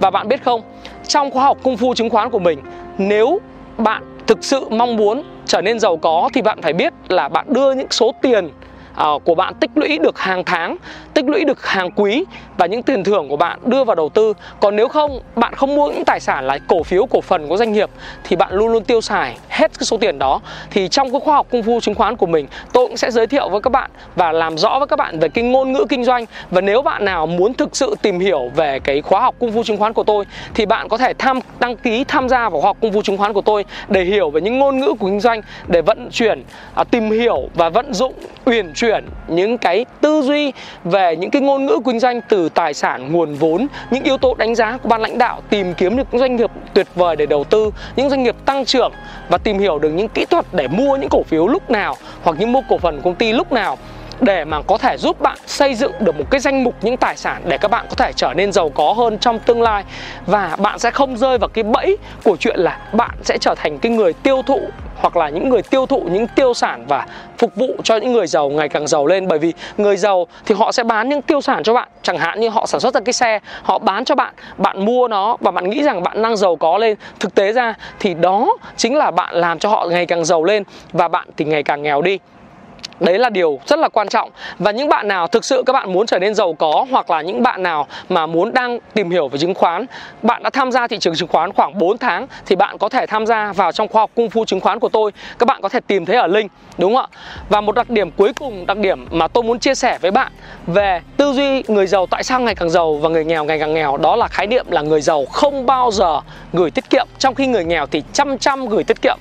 Và 0.00 0.10
bạn 0.10 0.28
biết 0.28 0.44
không, 0.44 0.62
trong 1.06 1.30
khóa 1.30 1.44
học 1.44 1.58
công 1.62 1.76
phu 1.76 1.94
chứng 1.94 2.10
khoán 2.10 2.30
của 2.30 2.38
mình, 2.38 2.58
nếu 2.98 3.40
bạn 3.78 4.02
thực 4.26 4.44
sự 4.44 4.68
mong 4.70 4.96
muốn 4.96 5.22
trở 5.46 5.60
nên 5.60 5.80
giàu 5.80 5.96
có 5.96 6.30
thì 6.34 6.42
bạn 6.42 6.62
phải 6.62 6.72
biết 6.72 6.92
là 7.08 7.28
bạn 7.28 7.46
đưa 7.48 7.72
những 7.72 7.90
số 7.90 8.12
tiền 8.22 8.50
à, 8.94 9.06
của 9.24 9.34
bạn 9.34 9.54
tích 9.54 9.70
lũy 9.74 9.98
được 9.98 10.18
hàng 10.18 10.44
tháng 10.44 10.76
tích 11.18 11.28
lũy 11.28 11.44
được 11.44 11.66
hàng 11.66 11.90
quý 11.90 12.24
và 12.58 12.66
những 12.66 12.82
tiền 12.82 13.04
thưởng 13.04 13.28
của 13.28 13.36
bạn 13.36 13.58
đưa 13.64 13.84
vào 13.84 13.96
đầu 13.96 14.08
tư. 14.08 14.34
Còn 14.60 14.76
nếu 14.76 14.88
không 14.88 15.20
bạn 15.36 15.54
không 15.54 15.74
mua 15.74 15.90
những 15.90 16.04
tài 16.04 16.20
sản 16.20 16.46
là 16.46 16.58
cổ 16.68 16.82
phiếu 16.82 17.06
cổ 17.06 17.20
phần 17.20 17.48
của 17.48 17.56
doanh 17.56 17.72
nghiệp 17.72 17.90
thì 18.24 18.36
bạn 18.36 18.52
luôn 18.52 18.68
luôn 18.72 18.84
tiêu 18.84 19.00
xài 19.00 19.36
hết 19.48 19.78
cái 19.78 19.84
số 19.84 19.96
tiền 19.96 20.18
đó. 20.18 20.40
Thì 20.70 20.88
trong 20.88 21.12
cái 21.12 21.20
khoa 21.20 21.34
học 21.34 21.46
công 21.50 21.62
phu 21.62 21.80
chứng 21.80 21.94
khoán 21.94 22.16
của 22.16 22.26
mình 22.26 22.46
tôi 22.72 22.86
cũng 22.86 22.96
sẽ 22.96 23.10
giới 23.10 23.26
thiệu 23.26 23.48
với 23.48 23.60
các 23.60 23.70
bạn 23.70 23.90
và 24.16 24.32
làm 24.32 24.58
rõ 24.58 24.78
với 24.78 24.86
các 24.86 24.98
bạn 24.98 25.18
về 25.18 25.28
cái 25.28 25.44
ngôn 25.44 25.72
ngữ 25.72 25.86
kinh 25.88 26.04
doanh. 26.04 26.24
Và 26.50 26.60
nếu 26.60 26.82
bạn 26.82 27.04
nào 27.04 27.26
muốn 27.26 27.54
thực 27.54 27.76
sự 27.76 27.94
tìm 28.02 28.20
hiểu 28.20 28.50
về 28.56 28.78
cái 28.78 29.02
khóa 29.02 29.20
học 29.20 29.34
công 29.40 29.52
phu 29.52 29.64
chứng 29.64 29.76
khoán 29.76 29.92
của 29.92 30.04
tôi 30.04 30.24
thì 30.54 30.66
bạn 30.66 30.88
có 30.88 30.96
thể 30.96 31.12
tham 31.18 31.40
đăng 31.60 31.76
ký 31.76 32.04
tham 32.04 32.28
gia 32.28 32.48
vào 32.48 32.60
khóa 32.60 32.68
học 32.68 32.76
công 32.82 32.92
phu 32.92 33.02
chứng 33.02 33.16
khoán 33.16 33.32
của 33.32 33.42
tôi 33.42 33.64
để 33.88 34.04
hiểu 34.04 34.30
về 34.30 34.40
những 34.40 34.58
ngôn 34.58 34.78
ngữ 34.78 34.94
của 34.98 35.06
kinh 35.06 35.20
doanh 35.20 35.40
để 35.66 35.82
vận 35.82 36.08
chuyển 36.12 36.42
à, 36.74 36.84
tìm 36.84 37.10
hiểu 37.10 37.48
và 37.54 37.68
vận 37.68 37.94
dụng 37.94 38.12
uyển 38.44 38.72
chuyển 38.74 39.04
những 39.28 39.58
cái 39.58 39.84
tư 40.00 40.22
duy 40.22 40.52
về 40.84 41.07
những 41.16 41.30
cái 41.30 41.42
ngôn 41.42 41.66
ngữ 41.66 41.78
kinh 41.84 42.00
doanh 42.00 42.20
từ 42.28 42.48
tài 42.48 42.74
sản, 42.74 43.12
nguồn 43.12 43.34
vốn, 43.34 43.66
những 43.90 44.04
yếu 44.04 44.18
tố 44.18 44.34
đánh 44.34 44.54
giá 44.54 44.78
của 44.82 44.88
ban 44.88 45.00
lãnh 45.00 45.18
đạo, 45.18 45.42
tìm 45.50 45.74
kiếm 45.74 45.96
được 45.96 46.06
những 46.10 46.20
doanh 46.20 46.36
nghiệp 46.36 46.50
tuyệt 46.74 46.86
vời 46.94 47.16
để 47.16 47.26
đầu 47.26 47.44
tư, 47.44 47.70
những 47.96 48.10
doanh 48.10 48.22
nghiệp 48.22 48.36
tăng 48.44 48.64
trưởng 48.64 48.92
và 49.28 49.38
tìm 49.38 49.58
hiểu 49.58 49.78
được 49.78 49.90
những 49.90 50.08
kỹ 50.08 50.24
thuật 50.30 50.46
để 50.52 50.68
mua 50.68 50.96
những 50.96 51.08
cổ 51.10 51.22
phiếu 51.22 51.46
lúc 51.46 51.70
nào 51.70 51.96
hoặc 52.22 52.36
những 52.38 52.52
mua 52.52 52.60
cổ 52.68 52.78
phần 52.78 53.00
công 53.04 53.14
ty 53.14 53.32
lúc 53.32 53.52
nào 53.52 53.78
để 54.20 54.44
mà 54.44 54.62
có 54.62 54.78
thể 54.78 54.96
giúp 54.96 55.20
bạn 55.20 55.38
xây 55.46 55.74
dựng 55.74 55.92
được 56.00 56.18
một 56.18 56.24
cái 56.30 56.40
danh 56.40 56.64
mục 56.64 56.74
những 56.82 56.96
tài 56.96 57.16
sản 57.16 57.42
để 57.44 57.58
các 57.58 57.70
bạn 57.70 57.86
có 57.88 57.94
thể 57.94 58.12
trở 58.16 58.34
nên 58.36 58.52
giàu 58.52 58.68
có 58.68 58.92
hơn 58.92 59.18
trong 59.18 59.38
tương 59.38 59.62
lai. 59.62 59.84
Và 60.26 60.56
bạn 60.58 60.78
sẽ 60.78 60.90
không 60.90 61.16
rơi 61.16 61.38
vào 61.38 61.48
cái 61.48 61.64
bẫy 61.64 61.96
của 62.24 62.36
chuyện 62.36 62.60
là 62.60 62.78
bạn 62.92 63.10
sẽ 63.22 63.38
trở 63.40 63.54
thành 63.54 63.78
cái 63.78 63.92
người 63.92 64.12
tiêu 64.12 64.42
thụ 64.46 64.60
hoặc 64.96 65.16
là 65.16 65.28
những 65.28 65.48
người 65.48 65.62
tiêu 65.62 65.86
thụ 65.86 66.00
những 66.00 66.26
tiêu 66.26 66.54
sản 66.54 66.84
và 66.88 67.06
phục 67.38 67.54
vụ 67.56 67.76
cho 67.84 67.96
những 67.96 68.12
người 68.12 68.26
giàu 68.26 68.48
ngày 68.48 68.68
càng 68.68 68.86
giàu 68.86 69.06
lên. 69.06 69.28
Bởi 69.28 69.38
vì 69.38 69.52
người 69.76 69.96
giàu 69.96 70.26
thì 70.46 70.54
họ 70.54 70.72
sẽ 70.72 70.82
bán 70.82 71.08
những 71.08 71.22
tiêu 71.22 71.40
sản 71.40 71.62
cho 71.62 71.74
bạn. 71.74 71.88
Chẳng 72.02 72.18
hạn 72.18 72.40
như 72.40 72.48
họ 72.48 72.66
sản 72.66 72.80
xuất 72.80 72.94
ra 72.94 73.00
cái 73.04 73.12
xe, 73.12 73.38
họ 73.62 73.78
bán 73.78 74.04
cho 74.04 74.14
bạn 74.14 74.34
bạn 74.56 74.84
mua 74.84 75.08
nó 75.08 75.36
và 75.40 75.50
bạn 75.50 75.70
nghĩ 75.70 75.82
rằng 75.82 76.02
bạn 76.02 76.22
đang 76.22 76.36
giàu 76.36 76.56
có 76.56 76.78
lên. 76.78 76.96
Thực 77.20 77.34
tế 77.34 77.52
ra 77.52 77.74
thì 77.98 78.14
đó 78.14 78.56
chính 78.76 78.96
là 78.96 79.10
bạn 79.10 79.34
làm 79.34 79.58
cho 79.58 79.68
họ 79.68 79.86
ngày 79.90 80.06
càng 80.06 80.24
giàu 80.24 80.44
lên 80.44 80.62
và 80.92 81.08
bạn 81.08 81.28
thì 81.36 81.44
ngày 81.44 81.62
càng 81.62 81.82
nghèo 81.82 82.02
đi. 82.02 82.18
Đấy 83.00 83.18
là 83.18 83.30
điều 83.30 83.60
rất 83.66 83.78
là 83.78 83.88
quan 83.88 84.08
trọng. 84.08 84.30
Và 84.58 84.70
những 84.70 84.88
bạn 84.88 85.08
nào 85.08 85.26
thực 85.26 85.44
sự 85.44 85.62
các 85.66 85.72
bạn 85.72 85.92
muốn 85.92 86.06
trở 86.06 86.18
nên 86.18 86.34
giàu 86.34 86.52
có 86.52 86.86
Hoặc 86.90 87.10
là 87.10 87.20
những 87.20 87.42
bạn 87.42 87.62
nào 87.62 87.86
mà 88.08 88.26
muốn 88.26 88.52
đang 88.52 88.78
tìm 88.94 89.10
hiểu 89.10 89.28
về 89.28 89.38
chứng 89.38 89.54
khoán 89.54 89.86
Bạn 90.22 90.42
đã 90.42 90.50
tham 90.50 90.72
gia 90.72 90.86
thị 90.86 90.98
trường 90.98 91.14
chứng 91.14 91.28
khoán 91.28 91.52
khoảng 91.52 91.78
4 91.78 91.98
tháng 91.98 92.26
Thì 92.46 92.56
bạn 92.56 92.78
có 92.78 92.88
thể 92.88 93.06
tham 93.06 93.26
gia 93.26 93.52
vào 93.52 93.72
trong 93.72 93.88
khoa 93.88 94.02
học 94.02 94.10
cung 94.14 94.30
phu 94.30 94.44
chứng 94.44 94.60
khoán 94.60 94.78
của 94.78 94.88
tôi. 94.88 95.12
Các 95.38 95.46
bạn 95.46 95.62
có 95.62 95.68
thể 95.68 95.80
tìm 95.80 96.04
thấy 96.04 96.16
ở 96.16 96.26
link 96.26 96.50
Đúng 96.78 96.94
không 96.94 97.02
ạ? 97.12 97.18
Và 97.48 97.60
một 97.60 97.74
đặc 97.74 97.90
điểm 97.90 98.10
cuối 98.10 98.32
cùng, 98.32 98.66
đặc 98.66 98.78
điểm 98.78 99.06
mà 99.10 99.28
tôi 99.28 99.44
muốn 99.44 99.58
chia 99.58 99.74
sẻ 99.74 99.98
với 100.00 100.10
bạn 100.10 100.32
Về 100.66 101.00
tư 101.16 101.32
duy 101.32 101.62
người 101.68 101.86
giàu 101.86 102.06
tại 102.06 102.22
sao 102.22 102.40
ngày 102.40 102.54
càng 102.54 102.70
giàu 102.70 102.94
và 102.94 103.08
người 103.08 103.24
nghèo 103.24 103.44
ngày 103.44 103.58
càng 103.58 103.74
nghèo 103.74 103.96
Đó 103.96 104.16
là 104.16 104.28
khái 104.28 104.46
niệm 104.46 104.66
là 104.68 104.82
người 104.82 105.00
giàu 105.00 105.24
không 105.26 105.66
bao 105.66 105.90
giờ 105.90 106.20
gửi 106.52 106.70
tiết 106.70 106.90
kiệm. 106.90 107.06
Trong 107.18 107.34
khi 107.34 107.46
người 107.46 107.64
nghèo 107.64 107.86
thì 107.86 108.02
chăm 108.12 108.38
chăm 108.38 108.68
gửi 108.68 108.84
tiết 108.84 109.02
kiệm. 109.02 109.18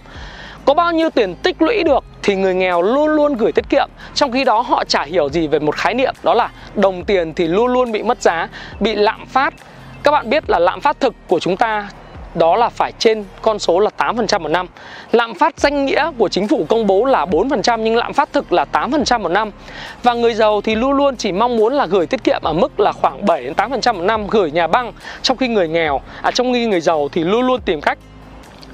Có 0.66 0.74
bao 0.74 0.92
nhiêu 0.92 1.10
tiền 1.10 1.36
tích 1.36 1.62
lũy 1.62 1.84
được 1.84 2.04
thì 2.28 2.36
người 2.36 2.56
nghèo 2.56 2.82
luôn 2.82 3.08
luôn 3.08 3.38
gửi 3.38 3.52
tiết 3.52 3.70
kiệm 3.70 3.90
trong 4.14 4.32
khi 4.32 4.44
đó 4.44 4.62
họ 4.62 4.84
chả 4.84 5.04
hiểu 5.04 5.30
gì 5.30 5.48
về 5.48 5.60
một 5.60 5.76
khái 5.76 5.94
niệm 5.94 6.16
đó 6.24 6.34
là 6.34 6.50
đồng 6.76 7.06
tiền 7.06 7.34
thì 7.34 7.48
luôn 7.48 7.74
luôn 7.74 7.92
bị 7.92 8.04
mất 8.04 8.22
giá 8.22 8.48
bị 8.80 8.96
lạm 8.96 9.26
phát 9.26 9.54
các 10.04 10.12
bạn 10.12 10.30
biết 10.30 10.44
là 10.50 10.60
lạm 10.60 10.82
phát 10.82 11.00
thực 11.00 11.14
của 11.28 11.40
chúng 11.40 11.58
ta 11.58 11.90
đó 12.36 12.56
là 12.56 12.70
phải 12.70 12.92
trên 13.00 13.24
con 13.42 13.60
số 13.60 13.80
là 13.80 13.90
8% 13.98 14.40
một 14.40 14.50
năm. 14.50 14.68
Lạm 15.12 15.34
phát 15.34 15.60
danh 15.60 15.86
nghĩa 15.86 16.12
của 16.18 16.30
chính 16.30 16.48
phủ 16.48 16.66
công 16.70 16.88
bố 16.88 17.06
là 17.06 17.26
4% 17.26 17.78
nhưng 17.80 17.96
lạm 17.96 18.14
phát 18.14 18.34
thực 18.34 18.54
là 18.54 18.66
8% 18.72 19.20
một 19.20 19.30
năm. 19.30 19.52
Và 20.04 20.14
người 20.14 20.34
giàu 20.34 20.62
thì 20.62 20.76
luôn 20.76 20.92
luôn 20.92 21.16
chỉ 21.16 21.32
mong 21.32 21.58
muốn 21.58 21.74
là 21.74 21.86
gửi 21.86 22.08
tiết 22.08 22.24
kiệm 22.24 22.42
ở 22.44 22.54
mức 22.54 22.80
là 22.80 22.92
khoảng 22.92 23.26
7 23.26 23.44
đến 23.44 23.54
8% 23.54 23.94
một 23.94 24.02
năm 24.02 24.28
gửi 24.28 24.52
nhà 24.52 24.68
băng, 24.68 24.94
trong 25.22 25.38
khi 25.38 25.48
người 25.48 25.68
nghèo 25.68 26.02
à 26.22 26.32
trong 26.32 26.54
khi 26.54 26.66
người 26.66 26.82
giàu 26.82 27.10
thì 27.12 27.24
luôn 27.24 27.48
luôn 27.48 27.62
tìm 27.62 27.82
cách 27.82 27.98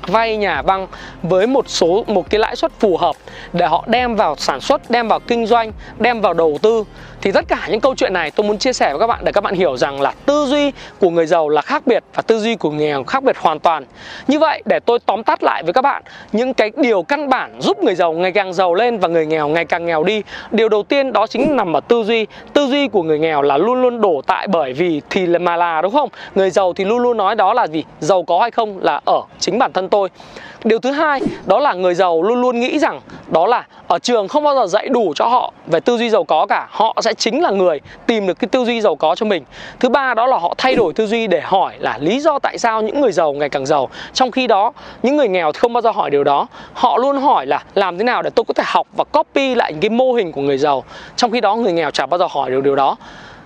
vay 0.07 0.37
nhà 0.37 0.61
băng 0.61 0.87
với 1.23 1.47
một 1.47 1.69
số 1.69 2.03
một 2.07 2.29
cái 2.29 2.39
lãi 2.39 2.55
suất 2.55 2.71
phù 2.79 2.97
hợp 2.97 3.15
để 3.53 3.65
họ 3.65 3.83
đem 3.87 4.15
vào 4.15 4.35
sản 4.35 4.61
xuất, 4.61 4.89
đem 4.89 5.07
vào 5.07 5.19
kinh 5.19 5.45
doanh, 5.45 5.71
đem 5.99 6.21
vào 6.21 6.33
đầu 6.33 6.57
tư 6.61 6.83
thì 7.23 7.31
tất 7.31 7.45
cả 7.47 7.67
những 7.69 7.79
câu 7.79 7.95
chuyện 7.95 8.13
này 8.13 8.31
tôi 8.31 8.47
muốn 8.47 8.57
chia 8.57 8.73
sẻ 8.73 8.89
với 8.89 8.99
các 8.99 9.07
bạn 9.07 9.19
để 9.23 9.31
các 9.31 9.43
bạn 9.43 9.53
hiểu 9.53 9.77
rằng 9.77 10.01
là 10.01 10.13
tư 10.25 10.45
duy 10.45 10.71
của 10.99 11.09
người 11.09 11.25
giàu 11.25 11.49
là 11.49 11.61
khác 11.61 11.87
biệt 11.87 12.03
và 12.13 12.21
tư 12.21 12.39
duy 12.39 12.55
của 12.55 12.71
người 12.71 12.87
nghèo 12.87 13.03
khác 13.03 13.23
biệt 13.23 13.37
hoàn 13.37 13.59
toàn. 13.59 13.85
Như 14.27 14.39
vậy, 14.39 14.61
để 14.65 14.79
tôi 14.79 14.99
tóm 15.05 15.23
tắt 15.23 15.43
lại 15.43 15.63
với 15.63 15.73
các 15.73 15.81
bạn, 15.81 16.03
những 16.31 16.53
cái 16.53 16.71
điều 16.77 17.03
căn 17.03 17.29
bản 17.29 17.61
giúp 17.61 17.83
người 17.83 17.95
giàu 17.95 18.13
ngày 18.13 18.31
càng 18.31 18.53
giàu 18.53 18.73
lên 18.73 18.99
và 18.99 19.07
người 19.07 19.25
nghèo 19.25 19.47
ngày 19.47 19.65
càng 19.65 19.85
nghèo 19.85 20.03
đi. 20.03 20.21
Điều 20.51 20.69
đầu 20.69 20.83
tiên 20.83 21.13
đó 21.13 21.27
chính 21.27 21.55
nằm 21.55 21.73
ở 21.73 21.79
tư 21.79 22.03
duy. 22.03 22.27
Tư 22.53 22.67
duy 22.67 22.87
của 22.87 23.03
người 23.03 23.19
nghèo 23.19 23.41
là 23.41 23.57
luôn 23.57 23.81
luôn 23.81 24.01
đổ 24.01 24.21
tại 24.27 24.47
bởi 24.47 24.73
vì 24.73 25.01
thì 25.09 25.25
là 25.25 25.39
mà 25.39 25.55
là, 25.55 25.81
đúng 25.81 25.93
không? 25.93 26.09
Người 26.35 26.49
giàu 26.49 26.73
thì 26.73 26.85
luôn 26.85 26.99
luôn 26.99 27.17
nói 27.17 27.35
đó 27.35 27.53
là 27.53 27.67
gì? 27.67 27.83
Giàu 27.99 28.23
có 28.23 28.39
hay 28.39 28.51
không 28.51 28.79
là 28.81 29.01
ở 29.05 29.21
chính 29.39 29.59
bản 29.59 29.73
thân 29.73 29.89
tôi. 29.89 30.09
Điều 30.63 30.79
thứ 30.79 30.91
hai, 30.91 31.21
đó 31.45 31.59
là 31.59 31.73
người 31.73 31.95
giàu 31.95 32.21
luôn 32.21 32.41
luôn 32.41 32.59
nghĩ 32.59 32.79
rằng 32.79 33.01
đó 33.27 33.47
là 33.47 33.65
ở 33.87 33.99
trường 33.99 34.27
không 34.27 34.43
bao 34.43 34.55
giờ 34.55 34.65
dạy 34.67 34.89
đủ 34.89 35.13
cho 35.15 35.27
họ 35.27 35.53
về 35.67 35.79
tư 35.79 35.97
duy 35.97 36.09
giàu 36.09 36.23
có 36.23 36.45
cả. 36.45 36.67
Họ 36.69 36.97
sẽ 37.01 37.12
chính 37.13 37.41
là 37.41 37.51
người 37.51 37.79
tìm 38.07 38.27
được 38.27 38.39
cái 38.39 38.47
tư 38.47 38.65
duy 38.65 38.81
giàu 38.81 38.95
có 38.95 39.15
cho 39.15 39.25
mình. 39.25 39.43
Thứ 39.79 39.89
ba 39.89 40.13
đó 40.13 40.25
là 40.27 40.37
họ 40.37 40.53
thay 40.57 40.75
đổi 40.75 40.93
tư 40.93 41.07
duy 41.07 41.27
để 41.27 41.41
hỏi 41.41 41.73
là 41.79 41.97
lý 42.01 42.19
do 42.19 42.39
tại 42.39 42.57
sao 42.57 42.81
những 42.81 43.01
người 43.01 43.11
giàu 43.11 43.33
ngày 43.33 43.49
càng 43.49 43.65
giàu. 43.65 43.89
Trong 44.13 44.31
khi 44.31 44.47
đó, 44.47 44.73
những 45.03 45.17
người 45.17 45.27
nghèo 45.27 45.51
thì 45.51 45.59
không 45.59 45.73
bao 45.73 45.81
giờ 45.81 45.91
hỏi 45.91 46.09
điều 46.09 46.23
đó. 46.23 46.47
Họ 46.73 46.97
luôn 46.97 47.17
hỏi 47.17 47.45
là 47.45 47.63
làm 47.75 47.97
thế 47.97 48.03
nào 48.03 48.21
để 48.21 48.29
tôi 48.29 48.43
có 48.47 48.53
thể 48.53 48.63
học 48.67 48.87
và 48.97 49.03
copy 49.03 49.55
lại 49.55 49.73
những 49.73 49.81
cái 49.81 49.89
mô 49.89 50.13
hình 50.13 50.31
của 50.31 50.41
người 50.41 50.57
giàu. 50.57 50.83
Trong 51.15 51.31
khi 51.31 51.41
đó, 51.41 51.55
người 51.55 51.73
nghèo 51.73 51.91
chả 51.91 52.05
bao 52.05 52.17
giờ 52.17 52.27
hỏi 52.29 52.51
được 52.51 52.63
điều 52.63 52.75
đó. 52.75 52.97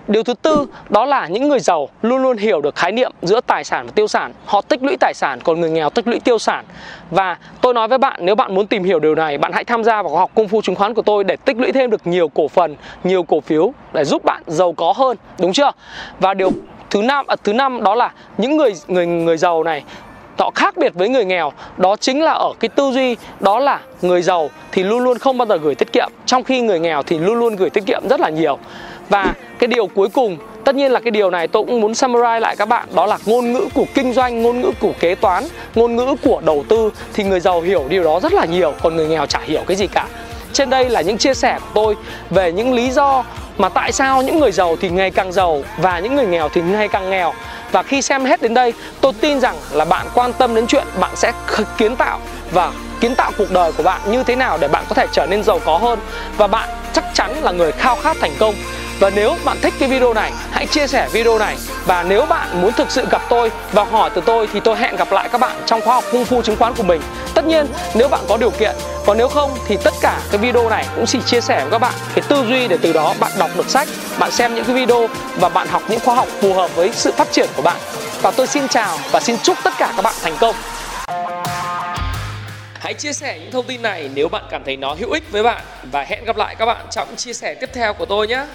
Điều 0.07 0.23
thứ 0.23 0.33
tư 0.33 0.65
đó 0.89 1.05
là 1.05 1.27
những 1.27 1.49
người 1.49 1.59
giàu 1.59 1.89
luôn 2.01 2.21
luôn 2.21 2.37
hiểu 2.37 2.61
được 2.61 2.75
khái 2.75 2.91
niệm 2.91 3.11
giữa 3.21 3.41
tài 3.41 3.63
sản 3.63 3.85
và 3.85 3.91
tiêu 3.95 4.07
sản. 4.07 4.33
Họ 4.45 4.61
tích 4.61 4.83
lũy 4.83 4.97
tài 4.99 5.13
sản 5.13 5.39
còn 5.43 5.61
người 5.61 5.69
nghèo 5.69 5.89
tích 5.89 6.07
lũy 6.07 6.19
tiêu 6.19 6.39
sản. 6.39 6.65
Và 7.11 7.37
tôi 7.61 7.73
nói 7.73 7.87
với 7.87 7.97
bạn 7.97 8.19
nếu 8.23 8.35
bạn 8.35 8.55
muốn 8.55 8.67
tìm 8.67 8.83
hiểu 8.83 8.99
điều 8.99 9.15
này, 9.15 9.37
bạn 9.37 9.51
hãy 9.53 9.63
tham 9.63 9.83
gia 9.83 10.01
vào 10.01 10.15
học 10.15 10.31
công 10.35 10.47
phu 10.47 10.61
chứng 10.61 10.75
khoán 10.75 10.93
của 10.93 11.01
tôi 11.01 11.23
để 11.23 11.35
tích 11.35 11.57
lũy 11.57 11.71
thêm 11.71 11.89
được 11.89 12.07
nhiều 12.07 12.27
cổ 12.27 12.47
phần, 12.47 12.75
nhiều 13.03 13.23
cổ 13.23 13.41
phiếu 13.41 13.73
để 13.93 14.03
giúp 14.03 14.25
bạn 14.25 14.43
giàu 14.47 14.73
có 14.73 14.93
hơn, 14.97 15.17
đúng 15.39 15.53
chưa? 15.53 15.71
Và 16.19 16.33
điều 16.33 16.51
thứ 16.89 17.01
năm 17.01 17.25
à, 17.27 17.35
thứ 17.43 17.53
năm 17.53 17.83
đó 17.83 17.95
là 17.95 18.11
những 18.37 18.57
người 18.57 18.73
người 18.87 19.05
người 19.05 19.37
giàu 19.37 19.63
này 19.63 19.83
họ 20.39 20.51
khác 20.55 20.77
biệt 20.77 20.93
với 20.93 21.09
người 21.09 21.25
nghèo 21.25 21.51
đó 21.77 21.95
chính 21.95 22.23
là 22.23 22.31
ở 22.31 22.53
cái 22.59 22.69
tư 22.69 22.91
duy 22.91 23.15
đó 23.39 23.59
là 23.59 23.79
người 24.01 24.21
giàu 24.21 24.49
thì 24.71 24.83
luôn 24.83 25.03
luôn 25.03 25.17
không 25.17 25.37
bao 25.37 25.47
giờ 25.47 25.57
gửi 25.57 25.75
tiết 25.75 25.93
kiệm 25.93 26.09
trong 26.25 26.43
khi 26.43 26.61
người 26.61 26.79
nghèo 26.79 27.03
thì 27.03 27.17
luôn 27.17 27.39
luôn 27.39 27.55
gửi 27.55 27.69
tiết 27.69 27.85
kiệm 27.85 28.07
rất 28.09 28.19
là 28.19 28.29
nhiều 28.29 28.57
và 29.09 29.33
cái 29.59 29.67
điều 29.67 29.87
cuối 29.87 30.09
cùng, 30.13 30.37
tất 30.65 30.75
nhiên 30.75 30.91
là 30.91 30.99
cái 30.99 31.11
điều 31.11 31.29
này 31.29 31.47
tôi 31.47 31.63
cũng 31.67 31.81
muốn 31.81 31.91
summarize 31.91 32.39
lại 32.39 32.55
các 32.55 32.67
bạn, 32.67 32.87
đó 32.95 33.05
là 33.05 33.17
ngôn 33.25 33.53
ngữ 33.53 33.67
của 33.73 33.85
kinh 33.93 34.13
doanh, 34.13 34.41
ngôn 34.43 34.61
ngữ 34.61 34.71
của 34.79 34.91
kế 34.99 35.15
toán, 35.15 35.43
ngôn 35.75 35.95
ngữ 35.95 36.15
của 36.23 36.41
đầu 36.45 36.63
tư 36.69 36.91
thì 37.13 37.23
người 37.23 37.39
giàu 37.39 37.61
hiểu 37.61 37.85
điều 37.89 38.03
đó 38.03 38.19
rất 38.19 38.33
là 38.33 38.45
nhiều, 38.45 38.73
còn 38.81 38.95
người 38.95 39.07
nghèo 39.07 39.25
chả 39.25 39.39
hiểu 39.39 39.61
cái 39.67 39.77
gì 39.77 39.87
cả. 39.87 40.05
Trên 40.53 40.69
đây 40.69 40.89
là 40.89 41.01
những 41.01 41.17
chia 41.17 41.33
sẻ 41.33 41.59
của 41.59 41.69
tôi 41.73 41.95
về 42.29 42.51
những 42.51 42.73
lý 42.73 42.91
do 42.91 43.23
mà 43.57 43.69
tại 43.69 43.91
sao 43.91 44.21
những 44.21 44.39
người 44.39 44.51
giàu 44.51 44.75
thì 44.81 44.89
ngày 44.89 45.11
càng 45.11 45.31
giàu 45.31 45.61
và 45.77 45.99
những 45.99 46.15
người 46.15 46.25
nghèo 46.25 46.49
thì 46.49 46.61
ngày 46.61 46.87
càng 46.87 47.09
nghèo. 47.09 47.33
Và 47.71 47.83
khi 47.83 48.01
xem 48.01 48.25
hết 48.25 48.41
đến 48.41 48.53
đây, 48.53 48.73
tôi 49.01 49.13
tin 49.21 49.39
rằng 49.39 49.55
là 49.71 49.85
bạn 49.85 50.05
quan 50.13 50.33
tâm 50.33 50.55
đến 50.55 50.67
chuyện 50.67 50.83
bạn 50.99 51.11
sẽ 51.15 51.31
kiến 51.77 51.95
tạo 51.95 52.19
và 52.51 52.71
kiến 52.99 53.15
tạo 53.15 53.31
cuộc 53.37 53.51
đời 53.51 53.71
của 53.71 53.83
bạn 53.83 54.01
như 54.11 54.23
thế 54.23 54.35
nào 54.35 54.57
để 54.61 54.67
bạn 54.67 54.83
có 54.89 54.95
thể 54.95 55.07
trở 55.11 55.25
nên 55.25 55.43
giàu 55.43 55.59
có 55.65 55.77
hơn. 55.77 55.99
Và 56.37 56.47
bạn 56.47 56.69
chắc 56.93 57.03
chắn 57.13 57.31
là 57.43 57.51
người 57.51 57.71
khao 57.71 57.95
khát 57.95 58.17
thành 58.21 58.33
công 58.39 58.55
và 58.99 59.09
nếu 59.09 59.35
bạn 59.45 59.57
thích 59.61 59.73
cái 59.79 59.89
video 59.89 60.13
này, 60.13 60.31
hãy 60.51 60.65
chia 60.65 60.87
sẻ 60.87 61.09
video 61.11 61.39
này. 61.39 61.57
Và 61.85 62.03
nếu 62.03 62.25
bạn 62.25 62.61
muốn 62.61 62.73
thực 62.73 62.91
sự 62.91 63.07
gặp 63.11 63.21
tôi 63.29 63.51
và 63.71 63.83
hỏi 63.83 64.09
từ 64.15 64.21
tôi 64.25 64.47
thì 64.53 64.59
tôi 64.59 64.77
hẹn 64.77 64.95
gặp 64.95 65.11
lại 65.11 65.29
các 65.31 65.41
bạn 65.41 65.55
trong 65.65 65.81
khóa 65.81 65.95
học 65.95 66.03
Kung 66.11 66.23
Fu 66.23 66.41
chứng 66.41 66.55
khoán 66.55 66.75
của 66.75 66.83
mình. 66.83 67.01
Tất 67.33 67.45
nhiên 67.45 67.67
nếu 67.95 68.07
bạn 68.07 68.21
có 68.27 68.37
điều 68.37 68.51
kiện. 68.51 68.75
Còn 69.05 69.17
nếu 69.17 69.27
không 69.27 69.57
thì 69.67 69.77
tất 69.83 69.93
cả 70.01 70.19
cái 70.31 70.37
video 70.37 70.69
này 70.69 70.85
cũng 70.95 71.05
chỉ 71.05 71.19
chia 71.21 71.41
sẻ 71.41 71.61
với 71.61 71.71
các 71.71 71.79
bạn 71.79 71.93
cái 72.15 72.23
tư 72.29 72.45
duy 72.49 72.67
để 72.67 72.77
từ 72.81 72.93
đó 72.93 73.13
bạn 73.19 73.31
đọc 73.39 73.49
được 73.57 73.69
sách 73.69 73.87
Bạn 74.19 74.31
xem 74.31 74.55
những 74.55 74.65
cái 74.65 74.75
video 74.75 75.07
và 75.35 75.49
bạn 75.49 75.67
học 75.67 75.81
những 75.89 75.99
khóa 75.99 76.15
học 76.15 76.27
phù 76.41 76.53
hợp 76.53 76.75
với 76.75 76.91
sự 76.93 77.11
phát 77.11 77.27
triển 77.31 77.49
của 77.55 77.61
bạn. 77.61 77.77
Và 78.21 78.31
tôi 78.31 78.47
xin 78.47 78.67
chào 78.67 78.97
và 79.11 79.19
xin 79.19 79.37
chúc 79.43 79.57
tất 79.63 79.73
cả 79.77 79.93
các 79.95 80.01
bạn 80.01 80.15
thành 80.21 80.37
công. 80.39 80.55
Hãy 82.79 82.93
chia 82.93 83.13
sẻ 83.13 83.39
những 83.39 83.51
thông 83.51 83.65
tin 83.65 83.81
này 83.81 84.09
nếu 84.13 84.29
bạn 84.29 84.43
cảm 84.49 84.63
thấy 84.65 84.77
nó 84.77 84.95
hữu 84.99 85.11
ích 85.11 85.23
với 85.31 85.43
bạn. 85.43 85.61
Và 85.91 86.03
hẹn 86.03 86.25
gặp 86.25 86.37
lại 86.37 86.55
các 86.55 86.65
bạn 86.65 86.85
trong 86.91 87.15
chia 87.15 87.33
sẻ 87.33 87.53
tiếp 87.53 87.69
theo 87.73 87.93
của 87.93 88.05
tôi 88.05 88.27
nhé. 88.27 88.45